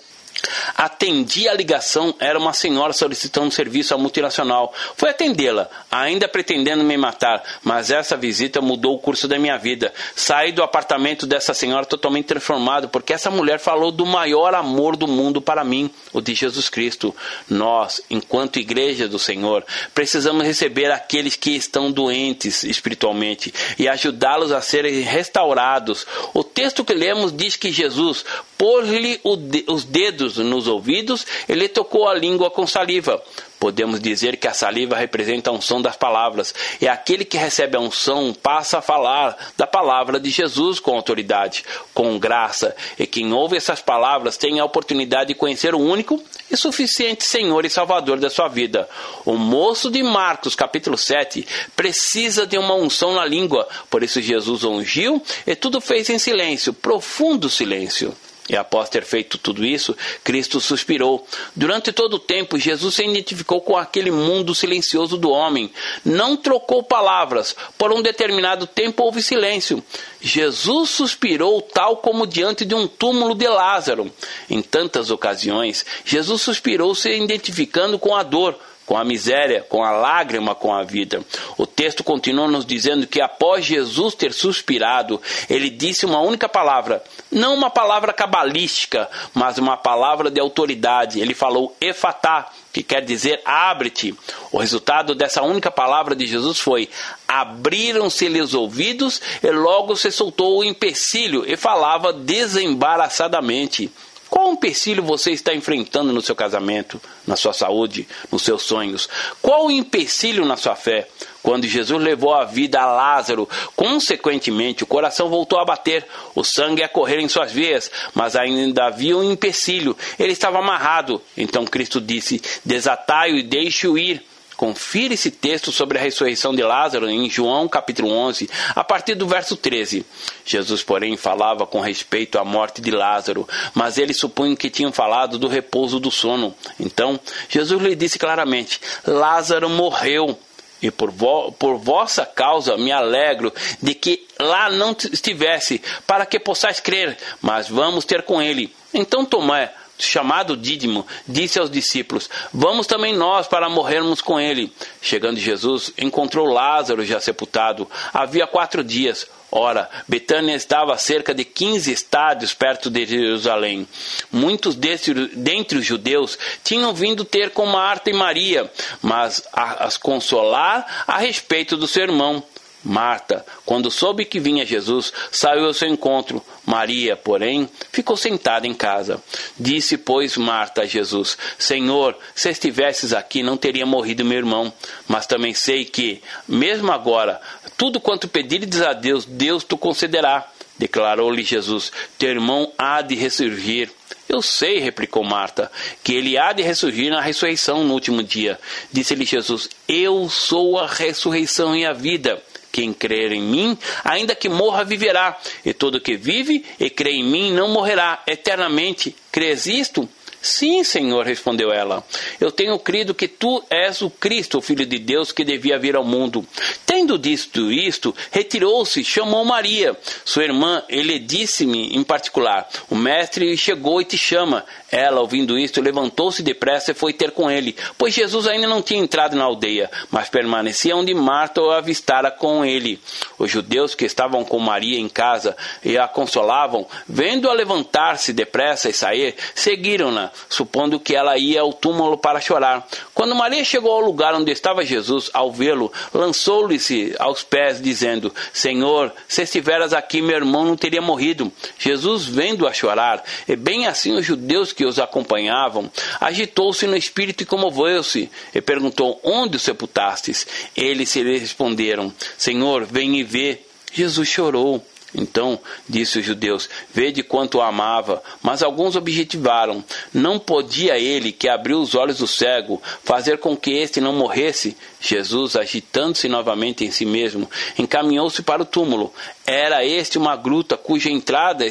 Atendi 0.75 1.47
a 1.47 1.54
ligação, 1.54 2.13
era 2.19 2.38
uma 2.38 2.54
senhora 2.54 2.93
solicitando 2.93 3.52
serviço 3.52 3.93
à 3.93 3.97
multinacional. 3.97 4.73
Fui 4.95 5.10
atendê-la, 5.10 5.69
ainda 5.91 6.28
pretendendo 6.28 6.84
me 6.84 6.97
matar, 6.97 7.43
mas 7.63 7.91
essa 7.91 8.15
visita 8.15 8.62
mudou 8.62 8.95
o 8.95 8.99
curso 8.99 9.28
da 9.28 9.39
minha 9.39 9.58
vida. 9.58 9.93
Saí 10.15 10.52
do 10.52 10.63
apartamento 10.63 11.25
dessa 11.25 11.54
senhora 11.54 11.86
totalmente 11.86 12.28
transformado, 12.28 12.89
porque 12.89 13.13
essa 13.13 13.32
mulher 13.32 13.60
falou 13.60 13.91
do 13.91 14.06
maior 14.06 14.54
amor 14.54 14.95
do 14.95 15.08
mundo 15.08 15.41
para 15.41 15.63
mim, 15.63 15.89
o 16.13 16.21
de 16.21 16.34
Jesus 16.34 16.69
Cristo. 16.69 17.15
Nós, 17.49 18.02
enquanto 18.10 18.60
igreja 18.60 19.08
do 19.08 19.19
Senhor, 19.19 19.65
precisamos 19.93 20.45
receber 20.45 20.91
aqueles 20.91 21.36
que 21.36 21.52
estão 21.52 21.91
doentes 21.91 22.63
espiritualmente 22.63 23.54
e 23.78 23.88
ajudá-los 23.88 24.52
a 24.52 24.62
serem 24.62 25.02
restaurados. 25.02 26.06
O 26.34 26.43
texto 26.43 26.86
que 26.86 26.93
lemos 26.93 27.36
diz 27.36 27.56
que 27.56 27.71
Jesus 27.71 28.25
pôs-lhe 28.58 29.19
os 29.67 29.86
dedos 29.86 30.28
nos 30.37 30.67
ouvidos, 30.67 31.25
ele 31.47 31.67
tocou 31.67 32.07
a 32.07 32.13
língua 32.13 32.49
com 32.49 32.65
saliva. 32.67 33.21
Podemos 33.59 33.99
dizer 33.99 34.37
que 34.37 34.47
a 34.47 34.53
saliva 34.53 34.95
representa 34.95 35.49
a 35.49 35.53
unção 35.53 35.81
das 35.81 35.97
palavras, 35.97 36.55
e 36.79 36.87
aquele 36.87 37.25
que 37.25 37.37
recebe 37.37 37.75
a 37.75 37.79
unção 37.79 38.33
passa 38.33 38.77
a 38.77 38.81
falar 38.81 39.37
da 39.57 39.67
palavra 39.67 40.17
de 40.17 40.29
Jesus 40.29 40.79
com 40.79 40.95
autoridade, 40.95 41.65
com 41.93 42.17
graça, 42.17 42.73
e 42.97 43.05
quem 43.05 43.33
ouve 43.33 43.57
essas 43.57 43.81
palavras 43.81 44.37
tem 44.37 44.61
a 44.61 44.65
oportunidade 44.65 45.29
de 45.29 45.35
conhecer 45.35 45.75
o 45.75 45.79
único 45.79 46.23
e 46.49 46.55
suficiente 46.55 47.25
Senhor 47.25 47.65
e 47.65 47.69
Salvador 47.69 48.17
da 48.17 48.29
sua 48.29 48.47
vida. 48.47 48.87
O 49.25 49.35
moço 49.35 49.91
de 49.91 50.01
Marcos, 50.01 50.55
capítulo 50.55 50.97
7, 50.97 51.45
precisa 51.75 52.47
de 52.47 52.57
uma 52.57 52.75
unção 52.75 53.13
na 53.13 53.25
língua, 53.25 53.67
por 53.89 54.03
isso 54.03 54.21
Jesus 54.21 54.63
ungiu 54.63 55.21
e 55.45 55.53
tudo 55.53 55.81
fez 55.81 56.09
em 56.09 56.17
silêncio, 56.17 56.73
profundo 56.73 57.49
silêncio. 57.49 58.15
E 58.49 58.57
após 58.57 58.89
ter 58.89 59.03
feito 59.03 59.38
tudo 59.38 59.63
isso, 59.63 59.95
Cristo 60.23 60.59
suspirou. 60.59 61.25
Durante 61.55 61.91
todo 61.91 62.15
o 62.15 62.19
tempo, 62.19 62.57
Jesus 62.57 62.95
se 62.95 63.05
identificou 63.05 63.62
com 63.62 63.77
aquele 63.77 64.09
mundo 64.09 64.55
silencioso 64.55 65.17
do 65.17 65.29
homem. 65.29 65.71
Não 66.03 66.35
trocou 66.35 66.81
palavras. 66.81 67.55
Por 67.77 67.91
um 67.91 68.01
determinado 68.01 68.65
tempo 68.65 69.03
houve 69.03 69.21
silêncio. 69.21 69.83
Jesus 70.19 70.89
suspirou 70.89 71.62
tal 71.62 71.97
como 71.97 72.25
diante 72.25 72.65
de 72.65 72.73
um 72.73 72.88
túmulo 72.88 73.35
de 73.35 73.47
Lázaro. 73.47 74.12
Em 74.49 74.63
tantas 74.63 75.12
ocasiões, 75.12 75.85
Jesus 76.03 76.41
suspirou 76.41 76.95
se 76.95 77.15
identificando 77.15 77.99
com 77.99 78.15
a 78.15 78.23
dor 78.23 78.57
com 78.89 78.97
a 78.97 79.04
miséria, 79.04 79.63
com 79.69 79.84
a 79.84 79.91
lágrima, 79.91 80.56
com 80.56 80.73
a 80.73 80.82
vida. 80.82 81.23
O 81.60 81.67
texto 81.67 82.04
continua 82.04 82.47
nos 82.47 82.65
dizendo 82.65 83.06
que 83.06 83.21
após 83.21 83.63
Jesus 83.63 84.15
ter 84.15 84.34
suspirado, 84.34 85.21
ele 85.47 85.69
disse 85.69 86.08
uma 86.08 86.19
única 86.19 86.49
palavra, 86.49 87.04
não 87.32 87.54
uma 87.54 87.69
palavra 87.69 88.12
cabalística, 88.12 89.08
mas 89.32 89.60
uma 89.60 89.78
palavra 89.78 90.32
de 90.32 90.41
autoridade. 90.41 91.19
Ele 91.19 91.36
falou 91.36 91.75
efatá, 91.80 92.49
que 92.73 92.82
quer 92.82 93.06
dizer 93.06 93.39
abre-te. 93.45 94.15
O 94.52 94.58
resultado 94.58 95.13
dessa 95.13 95.43
única 95.43 95.69
palavra 95.69 96.15
de 96.15 96.25
Jesus 96.25 96.60
foi: 96.60 96.89
abriram-se-lhe 97.28 98.41
os 98.41 98.56
ouvidos 98.56 99.21
e 99.43 99.52
logo 99.52 99.95
se 99.95 100.12
soltou 100.12 100.58
o 100.58 100.63
empecilho 100.63 101.43
e 101.47 101.56
falava 101.56 102.12
desembaraçadamente. 102.12 103.91
Qual 104.29 104.51
empecilho 104.51 105.01
você 105.01 105.31
está 105.31 105.53
enfrentando 105.53 106.13
no 106.13 106.21
seu 106.21 106.35
casamento, 106.35 107.01
na 107.25 107.35
sua 107.35 107.51
saúde, 107.51 108.07
nos 108.31 108.43
seus 108.43 108.61
sonhos? 108.61 109.09
Qual 109.41 109.65
o 109.65 109.71
empecilho 109.71 110.45
na 110.45 110.55
sua 110.55 110.75
fé? 110.75 111.07
Quando 111.41 111.65
Jesus 111.65 112.01
levou 112.01 112.33
a 112.33 112.45
vida 112.45 112.79
a 112.79 112.85
Lázaro, 112.85 113.49
consequentemente 113.75 114.83
o 114.83 114.87
coração 114.87 115.29
voltou 115.29 115.59
a 115.59 115.65
bater, 115.65 116.05
o 116.35 116.43
sangue 116.43 116.83
a 116.83 116.89
correr 116.89 117.19
em 117.19 117.29
suas 117.29 117.51
veias, 117.51 117.89
mas 118.13 118.35
ainda 118.35 118.85
havia 118.85 119.17
um 119.17 119.23
empecilho. 119.23 119.97
Ele 120.19 120.33
estava 120.33 120.59
amarrado. 120.59 121.21
Então 121.35 121.65
Cristo 121.65 121.99
disse: 121.99 122.41
Desatai-o 122.63 123.37
e 123.37 123.43
deixe-o 123.43 123.97
ir. 123.97 124.23
Confira 124.59 125.13
esse 125.13 125.31
texto 125.31 125.71
sobre 125.71 125.97
a 125.97 126.01
ressurreição 126.01 126.53
de 126.53 126.61
Lázaro 126.61 127.09
em 127.09 127.29
João 127.29 127.65
capítulo 127.65 128.11
11, 128.11 128.49
a 128.75 128.83
partir 128.83 129.15
do 129.15 129.25
verso 129.25 129.55
13. 129.55 130.05
Jesus, 130.43 130.83
porém, 130.83 131.15
falava 131.15 131.65
com 131.65 131.79
respeito 131.79 132.37
à 132.37 132.43
morte 132.43 132.81
de 132.81 132.91
Lázaro, 132.91 133.47
mas 133.73 133.97
eles 133.97 134.17
supunham 134.17 134.57
que 134.57 134.69
tinham 134.69 134.91
falado 134.91 135.39
do 135.39 135.47
repouso 135.47 135.97
do 135.97 136.11
sono. 136.11 136.53
Então, 136.77 137.17
Jesus 137.47 137.81
lhe 137.81 137.95
disse 137.95 138.19
claramente: 138.19 138.81
Lázaro 139.07 139.69
morreu. 139.69 140.37
E 140.81 140.91
por, 140.91 141.09
vo 141.09 141.53
por 141.53 141.77
vossa 141.77 142.25
causa 142.25 142.77
me 142.77 142.91
alegro 142.91 143.53
de 143.81 143.93
que 143.93 144.27
lá 144.37 144.69
não 144.69 144.95
estivesse, 145.11 145.81
para 146.05 146.25
que 146.25 146.39
possais 146.39 146.81
crer, 146.81 147.17
mas 147.41 147.69
vamos 147.69 148.03
ter 148.03 148.23
com 148.23 148.41
ele. 148.41 148.73
Então 148.93 149.23
Tomé, 149.23 149.71
chamado 149.99 150.55
Dídimo, 150.55 151.05
disse 151.27 151.59
aos 151.59 151.69
discípulos: 151.69 152.29
Vamos 152.53 152.88
também 152.88 153.13
nós 153.13 153.47
para 153.47 153.69
morrermos 153.69 154.21
com 154.21 154.39
ele. 154.39 154.71
Chegando 155.01 155.39
Jesus, 155.39 155.91
encontrou 155.97 156.47
Lázaro 156.47 157.05
já 157.05 157.19
sepultado. 157.19 157.88
Havia 158.13 158.47
quatro 158.47 158.83
dias. 158.83 159.27
Ora, 159.51 159.89
Betânia 160.07 160.55
estava 160.55 160.93
a 160.93 160.97
cerca 160.97 161.33
de 161.33 161.43
15 161.43 161.91
estádios 161.91 162.53
perto 162.53 162.89
de 162.89 163.03
Jerusalém. 163.05 163.88
Muitos 164.31 164.75
desses, 164.75 165.31
dentre 165.35 165.79
os 165.79 165.85
judeus 165.85 166.38
tinham 166.63 166.93
vindo 166.93 167.25
ter 167.25 167.49
com 167.49 167.65
Marta 167.65 168.12
e 168.12 168.13
Maria, 168.13 168.71
mas 169.01 169.43
a, 169.51 169.85
as 169.85 169.97
consolar 169.97 171.03
a 171.07 171.17
respeito 171.17 171.75
do 171.75 171.88
seu 171.88 172.03
irmão. 172.03 172.43
Marta, 172.83 173.45
quando 173.65 173.91
soube 173.91 174.23
que 174.23 174.39
vinha 174.39 174.65
Jesus, 174.65 175.11
saiu 175.31 175.65
ao 175.65 175.73
seu 175.73 175.87
encontro. 175.87 176.43
Maria, 176.65 177.17
porém, 177.17 177.67
ficou 177.91 178.15
sentada 178.15 178.65
em 178.65 178.73
casa. 178.73 179.21
Disse, 179.59 179.97
pois, 179.97 180.37
Marta 180.37 180.83
a 180.83 180.85
Jesus: 180.85 181.37
Senhor, 181.57 182.17
se 182.33 182.49
estivesses 182.49 183.11
aqui, 183.11 183.43
não 183.43 183.57
teria 183.57 183.85
morrido 183.85 184.23
meu 184.23 184.37
irmão. 184.37 184.71
Mas 185.07 185.27
também 185.27 185.53
sei 185.53 185.83
que, 185.83 186.21
mesmo 186.47 186.91
agora, 186.91 187.41
tudo 187.77 187.99
quanto 187.99 188.27
pedires 188.27 188.81
a 188.81 188.93
Deus, 188.93 189.25
Deus 189.25 189.63
te 189.63 189.75
concederá. 189.75 190.49
Declarou-lhe 190.77 191.43
Jesus: 191.43 191.91
Teu 192.17 192.29
irmão 192.29 192.71
há 192.77 193.01
de 193.01 193.15
ressurgir. 193.15 193.91
Eu 194.29 194.41
sei, 194.43 194.77
replicou 194.79 195.23
Marta, 195.23 195.71
que 196.03 196.13
ele 196.13 196.37
há 196.37 196.53
de 196.53 196.61
ressurgir 196.61 197.09
na 197.09 197.19
ressurreição 197.19 197.83
no 197.83 197.93
último 197.93 198.23
dia. 198.23 198.59
Disse-lhe 198.91 199.25
Jesus: 199.25 199.69
Eu 199.87 200.29
sou 200.29 200.79
a 200.79 200.87
ressurreição 200.87 201.75
e 201.75 201.85
a 201.85 201.91
vida. 201.91 202.41
Quem 202.71 202.93
crer 202.93 203.32
em 203.32 203.41
mim, 203.41 203.77
ainda 204.03 204.36
que 204.36 204.49
morra, 204.49 204.84
viverá. 204.84 205.38
E 205.65 205.73
todo 205.73 206.01
que 206.01 206.15
vive 206.15 206.65
e 206.79 206.89
crê 206.89 207.12
em 207.12 207.23
mim 207.23 207.51
não 207.51 207.69
morrerá 207.69 208.23
eternamente. 208.27 209.15
Crês 209.32 209.65
isto? 209.65 210.08
Sim, 210.41 210.86
Senhor, 210.86 211.25
respondeu 211.25 211.71
ela. 211.71 212.03
Eu 212.39 212.49
tenho 212.49 212.79
crido 212.79 213.13
que 213.13 213.27
tu 213.27 213.62
és 213.69 214.01
o 214.01 214.10
Cristo, 214.10 214.58
o 214.58 214.62
Filho 214.62 214.86
de 214.86 214.97
Deus, 214.97 215.34
que 215.34 215.43
devia 215.43 215.77
vir 215.77 215.97
ao 215.97 216.03
mundo. 216.03 216.47
Tendo 216.86 217.17
dito 217.17 217.69
isto, 217.69 218.15
retirou-se, 218.32 219.03
chamou 219.03 219.43
Maria, 219.43 219.97
sua 220.23 220.45
irmã, 220.45 220.82
ele 220.88 221.19
disse-me 221.19 221.93
em 221.93 222.03
particular: 222.03 222.69
O 222.89 222.95
mestre 222.95 223.55
chegou 223.58 223.99
e 223.99 224.05
te 224.05 224.17
chama. 224.17 224.65
Ela, 224.91 225.21
ouvindo 225.21 225.58
isto, 225.58 225.82
levantou-se 225.82 226.41
depressa 226.41 226.91
e 226.91 226.95
foi 226.95 227.13
ter 227.13 227.32
com 227.32 227.49
ele, 227.49 227.75
pois 227.97 228.13
Jesus 228.13 228.47
ainda 228.47 228.67
não 228.67 228.82
tinha 228.82 228.99
entrado 228.99 229.36
na 229.36 229.43
aldeia, 229.43 229.89
mas 230.10 230.30
permanecia 230.30 230.95
onde 230.95 231.13
Marta 231.13 231.62
o 231.62 231.71
avistara 231.71 232.32
com 232.32 232.65
ele. 232.65 232.99
Os 233.38 233.49
judeus 233.52 233.93
que 233.95 234.06
estavam 234.06 234.43
com 234.43 234.60
Maria 234.60 234.99
em 234.99 235.10
casa 235.10 235.56
e 235.84 235.97
a 235.97 236.08
consolavam, 236.08 236.88
vendo-a 237.08 237.54
levantar-se 237.54 238.34
depressa 238.34 238.89
e 238.89 238.93
sair, 238.93 239.36
seguiram-na, 239.54 240.32
supondo 240.49 240.99
que 240.99 241.15
ela 241.15 241.38
ia 241.38 241.62
ao 241.62 241.73
túmulo 241.73 242.17
para 242.17 242.41
chorar. 242.41 242.88
Quando 243.13 243.36
Maria 243.36 243.63
chegou 243.63 243.91
ao 243.91 244.02
lugar 244.02 244.34
onde 244.34 244.52
estava 244.52 244.86
Jesus, 244.86 245.30
ao 245.34 245.52
vê-lo, 245.52 245.91
lançou-lhe-se 246.13 247.15
aos 247.19 247.43
pés, 247.43 247.82
dizendo: 247.82 248.34
Senhor, 248.54 249.13
se 249.28 249.43
estiveras 249.43 249.93
aqui, 249.93 250.21
meu 250.21 250.36
irmão 250.36 250.65
não 250.65 250.78
teria 250.78 251.02
morrido. 251.02 251.52
Jesus, 251.78 252.25
vendo-a 252.25 252.73
chorar, 252.73 253.23
e 253.47 253.56
bem 253.56 253.88
assim 253.88 254.13
os 254.13 254.25
judeus 254.25 254.71
que 254.79 254.85
os 254.85 254.97
acompanhavam, 254.97 255.91
agitou-se 256.21 256.87
no 256.87 256.95
espírito 256.95 257.43
e 257.43 257.45
comoveu-se, 257.45 258.31
e 258.55 258.61
perguntou: 258.61 259.19
Onde 259.21 259.57
o 259.57 259.59
sepultastes? 259.59 260.47
Eles 260.73 261.09
se 261.09 261.21
lhe 261.21 261.37
responderam: 261.37 262.13
Senhor, 262.37 262.85
vem 262.85 263.19
e 263.19 263.23
vê. 263.23 263.59
Jesus 263.91 264.29
chorou. 264.29 264.81
Então, 265.13 265.59
disse 265.87 266.19
os 266.19 266.25
judeus, 266.25 266.69
vede 266.93 267.23
quanto 267.23 267.57
o 267.57 267.61
amava. 267.61 268.21
Mas 268.41 268.61
alguns 268.61 268.95
objetivaram: 268.95 269.83
não 270.13 270.37
podia 270.37 270.97
ele, 270.97 271.31
que 271.31 271.47
abriu 271.47 271.79
os 271.79 271.95
olhos 271.95 272.19
do 272.19 272.27
cego, 272.27 272.81
fazer 273.03 273.39
com 273.39 273.55
que 273.57 273.71
este 273.71 273.99
não 273.99 274.13
morresse? 274.13 274.77
Jesus, 275.01 275.55
agitando-se 275.55 276.27
novamente 276.27 276.83
em 276.83 276.91
si 276.91 277.05
mesmo, 277.05 277.49
encaminhou-se 277.77 278.41
para 278.43 278.61
o 278.61 278.65
túmulo. 278.65 279.13
Era 279.45 279.85
este 279.85 280.17
uma 280.17 280.35
gruta 280.35 280.77
cuja 280.77 281.09
entrada 281.09 281.65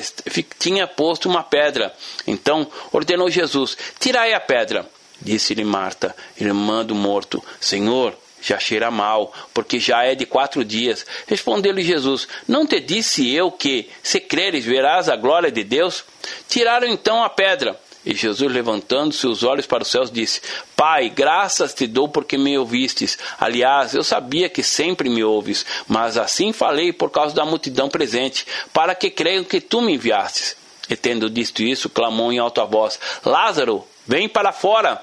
tinha 0.59 0.87
posto 0.87 1.29
uma 1.29 1.43
pedra. 1.43 1.95
Então 2.27 2.67
ordenou 2.93 3.31
Jesus: 3.31 3.77
Tirai 3.99 4.35
a 4.35 4.41
pedra. 4.41 4.89
Disse-lhe 5.21 5.65
Marta, 5.65 6.15
irmã 6.41 6.85
do 6.85 6.95
morto: 6.95 7.43
Senhor, 7.61 8.17
já 8.41 8.59
cheira 8.59 8.91
mal, 8.91 9.33
porque 9.53 9.79
já 9.79 10.05
é 10.05 10.15
de 10.15 10.27
quatro 10.27 10.65
dias. 10.65 11.05
Respondeu-lhe 11.27 11.83
Jesus: 11.83 12.29
Não 12.47 12.67
te 12.67 12.81
disse 12.81 13.33
eu 13.33 13.51
que, 13.51 13.89
se 14.03 14.21
creres, 14.21 14.65
verás 14.65 15.09
a 15.09 15.17
glória 15.17 15.51
de 15.51 15.65
Deus? 15.65 16.05
Tiraram 16.49 16.89
então 16.89 17.23
a 17.23 17.31
pedra. 17.31 17.79
E 18.07 18.15
Jesus, 18.15 18.51
levantando 18.51 19.13
seus 19.13 19.43
olhos 19.43 19.67
para 19.67 19.83
os 19.83 19.89
céus, 19.91 20.11
disse: 20.11 20.41
Pai, 20.75 21.11
graças 21.11 21.75
te 21.75 21.87
dou 21.87 22.09
porque 22.09 22.39
me 22.39 22.57
ouvistes. 22.57 23.19
Aliás, 23.39 23.95
eu 23.95 24.03
sabia 24.03 24.49
que 24.49 24.63
sempre 24.63 25.11
me 25.11 25.23
ouves, 25.23 25.67
mas 25.87 26.17
assim 26.17 26.53
falei 26.53 26.93
por 26.93 27.11
causa 27.11 27.35
da 27.35 27.45
multidão 27.45 27.89
presente, 27.89 28.47
para 28.73 28.95
que 28.95 29.11
creiam 29.11 29.45
que 29.45 29.61
tu 29.61 29.83
me 29.83 29.95
enviastes. 29.95 30.57
E 30.89 30.97
tendo 30.97 31.29
dito 31.29 31.63
isso, 31.63 31.91
clamou 31.91 32.33
em 32.33 32.39
alta 32.39 32.65
voz: 32.65 32.99
Lázaro, 33.25 33.85
vem 34.07 34.29
para 34.29 34.53
fora. 34.53 35.03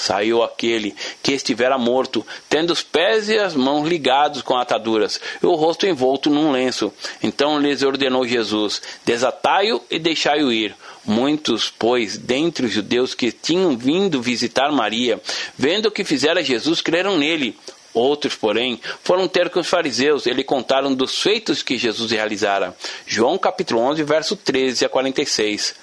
Saiu 0.00 0.42
aquele 0.42 0.96
que 1.22 1.32
estivera 1.32 1.76
morto, 1.76 2.26
tendo 2.48 2.72
os 2.72 2.82
pés 2.82 3.28
e 3.28 3.38
as 3.38 3.54
mãos 3.54 3.86
ligados 3.86 4.40
com 4.40 4.56
ataduras, 4.56 5.20
e 5.42 5.46
o 5.46 5.54
rosto 5.54 5.86
envolto 5.86 6.30
num 6.30 6.50
lenço. 6.50 6.90
Então 7.22 7.60
lhes 7.60 7.82
ordenou 7.82 8.26
Jesus: 8.26 8.80
Desatai-o 9.04 9.82
e 9.90 9.98
deixai-o 9.98 10.50
ir. 10.50 10.74
Muitos, 11.04 11.70
pois, 11.78 12.16
dentre 12.16 12.64
os 12.64 12.72
judeus 12.72 13.12
que 13.12 13.30
tinham 13.30 13.76
vindo 13.76 14.22
visitar 14.22 14.72
Maria, 14.72 15.20
vendo 15.54 15.86
o 15.86 15.90
que 15.90 16.02
fizera 16.02 16.42
Jesus, 16.42 16.80
creram 16.80 17.18
nele. 17.18 17.54
Outros, 17.92 18.34
porém, 18.34 18.80
foram 19.04 19.28
ter 19.28 19.50
com 19.50 19.60
os 19.60 19.68
fariseus 19.68 20.24
e 20.24 20.30
lhe 20.30 20.44
contaram 20.44 20.94
dos 20.94 21.20
feitos 21.20 21.62
que 21.62 21.76
Jesus 21.76 22.10
realizara. 22.10 22.74
João 23.06 23.36
capítulo 23.36 23.80
11, 23.82 24.02
verso 24.02 24.34
13 24.34 24.86
a 24.86 24.88
46. 24.88 25.74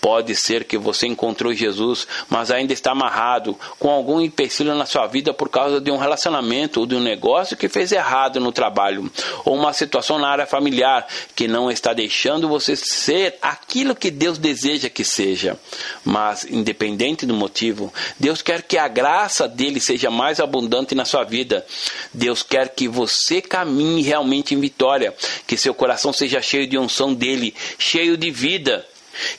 Pode 0.00 0.34
ser 0.34 0.64
que 0.64 0.78
você 0.78 1.06
encontrou 1.06 1.52
Jesus, 1.52 2.06
mas 2.28 2.50
ainda 2.50 2.72
está 2.72 2.92
amarrado 2.92 3.58
com 3.78 3.90
algum 3.90 4.20
empecilho 4.20 4.74
na 4.74 4.86
sua 4.86 5.06
vida 5.06 5.34
por 5.34 5.48
causa 5.48 5.80
de 5.80 5.90
um 5.90 5.98
relacionamento 5.98 6.80
ou 6.80 6.86
de 6.86 6.94
um 6.94 7.00
negócio 7.00 7.56
que 7.56 7.68
fez 7.68 7.92
errado 7.92 8.40
no 8.40 8.50
trabalho, 8.50 9.10
ou 9.44 9.54
uma 9.54 9.72
situação 9.72 10.18
na 10.18 10.28
área 10.28 10.46
familiar 10.46 11.06
que 11.34 11.46
não 11.46 11.70
está 11.70 11.92
deixando 11.92 12.48
você 12.48 12.74
ser 12.74 13.36
aquilo 13.42 13.94
que 13.94 14.10
Deus 14.10 14.38
deseja 14.38 14.88
que 14.88 15.04
seja. 15.04 15.58
Mas, 16.04 16.44
independente 16.44 17.26
do 17.26 17.34
motivo, 17.34 17.92
Deus 18.18 18.40
quer 18.40 18.62
que 18.62 18.78
a 18.78 18.88
graça 18.88 19.46
dele 19.46 19.80
seja 19.80 20.10
mais 20.10 20.40
abundante 20.40 20.94
na 20.94 21.04
sua 21.04 21.24
vida. 21.24 21.64
Deus 22.12 22.42
quer 22.42 22.68
que 22.70 22.88
você 22.88 23.40
caminhe 23.42 24.02
realmente 24.02 24.54
em 24.54 24.60
vitória, 24.60 25.14
que 25.46 25.56
seu 25.56 25.74
coração 25.74 26.12
seja 26.12 26.40
cheio 26.40 26.66
de 26.66 26.78
unção 26.78 27.12
dele, 27.12 27.54
cheio 27.78 28.16
de 28.16 28.30
vida. 28.30 28.86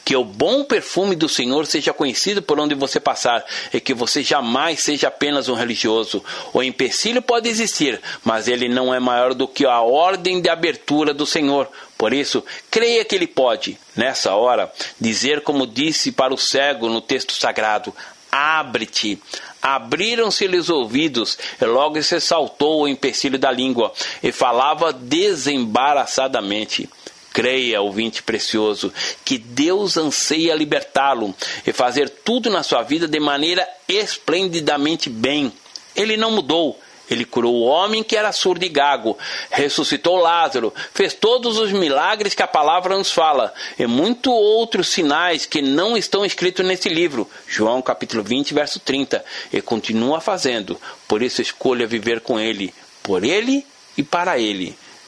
Que 0.03 0.15
o 0.15 0.23
bom 0.23 0.63
perfume 0.63 1.15
do 1.15 1.29
Senhor 1.29 1.65
seja 1.65 1.93
conhecido 1.93 2.41
por 2.41 2.59
onde 2.59 2.75
você 2.75 2.99
passar 2.99 3.43
e 3.73 3.79
que 3.79 3.93
você 3.93 4.23
jamais 4.23 4.81
seja 4.81 5.07
apenas 5.07 5.49
um 5.49 5.53
religioso. 5.53 6.23
O 6.53 6.61
empecilho 6.61 7.21
pode 7.21 7.49
existir, 7.49 7.99
mas 8.23 8.47
ele 8.47 8.67
não 8.67 8.93
é 8.93 8.99
maior 8.99 9.33
do 9.33 9.47
que 9.47 9.65
a 9.65 9.81
ordem 9.81 10.41
de 10.41 10.49
abertura 10.49 11.13
do 11.13 11.25
Senhor. 11.25 11.67
Por 11.97 12.13
isso, 12.13 12.43
creia 12.69 13.05
que 13.05 13.15
ele 13.15 13.27
pode, 13.27 13.77
nessa 13.95 14.33
hora, 14.33 14.71
dizer 14.99 15.41
como 15.41 15.67
disse 15.67 16.11
para 16.11 16.33
o 16.33 16.37
cego 16.37 16.89
no 16.89 16.99
texto 16.99 17.33
sagrado: 17.33 17.93
Abre-te. 18.31 19.21
Abriram-se-lhe 19.61 20.57
os 20.57 20.71
ouvidos, 20.71 21.37
e 21.61 21.65
logo 21.65 22.01
se 22.01 22.19
saltou 22.19 22.81
o 22.81 22.87
empecilho 22.87 23.37
da 23.37 23.51
língua, 23.51 23.93
e 24.23 24.31
falava 24.31 24.91
desembaraçadamente. 24.91 26.89
Creia, 27.33 27.81
ouvinte 27.81 28.21
precioso, 28.21 28.93
que 29.23 29.37
Deus 29.37 29.95
anseia 29.95 30.53
libertá-lo 30.53 31.33
e 31.65 31.71
fazer 31.71 32.09
tudo 32.09 32.49
na 32.49 32.61
sua 32.61 32.81
vida 32.83 33.07
de 33.07 33.19
maneira 33.19 33.67
esplendidamente 33.87 35.09
bem. 35.09 35.51
Ele 35.95 36.17
não 36.17 36.31
mudou. 36.31 36.79
Ele 37.09 37.25
curou 37.25 37.53
o 37.53 37.65
homem 37.65 38.03
que 38.03 38.15
era 38.15 38.31
surdo 38.31 38.63
e 38.63 38.69
gago, 38.69 39.17
ressuscitou 39.49 40.15
Lázaro, 40.15 40.73
fez 40.93 41.13
todos 41.13 41.57
os 41.57 41.69
milagres 41.73 42.33
que 42.33 42.41
a 42.41 42.47
palavra 42.47 42.97
nos 42.97 43.11
fala, 43.11 43.53
e 43.77 43.85
muitos 43.85 44.31
outros 44.31 44.87
sinais 44.87 45.45
que 45.45 45.61
não 45.61 45.97
estão 45.97 46.23
escritos 46.25 46.65
nesse 46.65 46.87
livro. 46.87 47.29
João 47.45 47.81
capítulo 47.81 48.23
20, 48.23 48.53
verso 48.53 48.79
30. 48.79 49.25
E 49.51 49.61
continua 49.61 50.21
fazendo. 50.21 50.79
Por 51.05 51.21
isso 51.21 51.41
escolha 51.41 51.85
viver 51.85 52.21
com 52.21 52.39
ele, 52.39 52.73
por 53.03 53.25
ele 53.25 53.65
e 53.97 54.03
para 54.03 54.39
ele. 54.39 54.77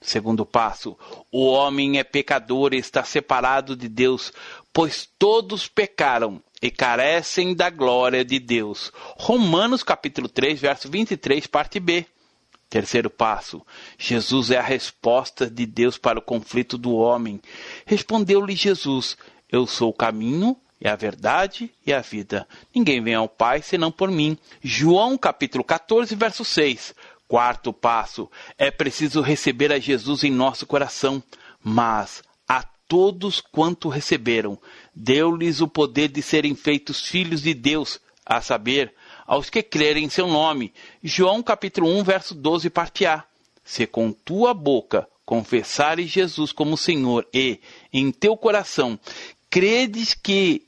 Segundo 0.00 0.46
passo, 0.46 0.96
o 1.30 1.46
homem 1.46 1.98
é 1.98 2.04
pecador 2.04 2.72
e 2.72 2.78
está 2.78 3.02
separado 3.02 3.74
de 3.74 3.88
Deus, 3.88 4.32
pois 4.72 5.08
todos 5.18 5.66
pecaram 5.66 6.40
e 6.62 6.70
carecem 6.70 7.54
da 7.54 7.68
glória 7.68 8.24
de 8.24 8.38
Deus. 8.38 8.92
Romanos 9.16 9.82
capítulo 9.82 10.28
3, 10.28 10.60
verso 10.60 10.88
23, 10.88 11.46
parte 11.48 11.80
B. 11.80 12.06
Terceiro 12.70 13.10
passo: 13.10 13.64
Jesus 13.98 14.50
é 14.50 14.58
a 14.58 14.62
resposta 14.62 15.50
de 15.50 15.66
Deus 15.66 15.98
para 15.98 16.18
o 16.18 16.22
conflito 16.22 16.78
do 16.78 16.94
homem. 16.94 17.40
Respondeu-lhe 17.84 18.54
Jesus: 18.54 19.16
Eu 19.50 19.66
sou 19.66 19.90
o 19.90 19.94
caminho, 19.94 20.56
e 20.80 20.86
a 20.86 20.94
verdade 20.94 21.72
e 21.84 21.92
a 21.92 22.00
vida. 22.00 22.46
Ninguém 22.74 23.02
vem 23.02 23.14
ao 23.14 23.28
Pai 23.28 23.62
senão 23.62 23.90
por 23.90 24.10
mim. 24.10 24.38
João 24.62 25.18
capítulo 25.18 25.64
14, 25.64 26.14
verso 26.14 26.44
6. 26.44 26.94
Quarto 27.28 27.74
passo: 27.74 28.30
é 28.56 28.70
preciso 28.70 29.20
receber 29.20 29.70
a 29.70 29.78
Jesus 29.78 30.24
em 30.24 30.30
nosso 30.30 30.66
coração, 30.66 31.22
mas 31.62 32.22
a 32.48 32.62
todos 32.88 33.42
quanto 33.42 33.90
receberam, 33.90 34.58
deu-lhes 34.94 35.60
o 35.60 35.68
poder 35.68 36.08
de 36.08 36.22
serem 36.22 36.54
feitos 36.54 37.02
filhos 37.02 37.42
de 37.42 37.52
Deus, 37.52 38.00
a 38.24 38.40
saber, 38.40 38.94
aos 39.26 39.50
que 39.50 39.62
crerem 39.62 40.04
em 40.04 40.08
seu 40.08 40.26
nome. 40.26 40.72
João 41.02 41.42
capítulo 41.42 41.88
1, 41.98 42.02
verso 42.02 42.34
12, 42.34 42.70
parte 42.70 43.04
A. 43.04 43.22
Se 43.62 43.86
com 43.86 44.10
tua 44.10 44.54
boca 44.54 45.06
confessares 45.26 46.08
Jesus 46.08 46.52
como 46.52 46.78
Senhor 46.78 47.28
e, 47.34 47.60
em 47.92 48.10
teu 48.10 48.34
coração, 48.38 48.98
credes 49.50 50.14
que 50.14 50.67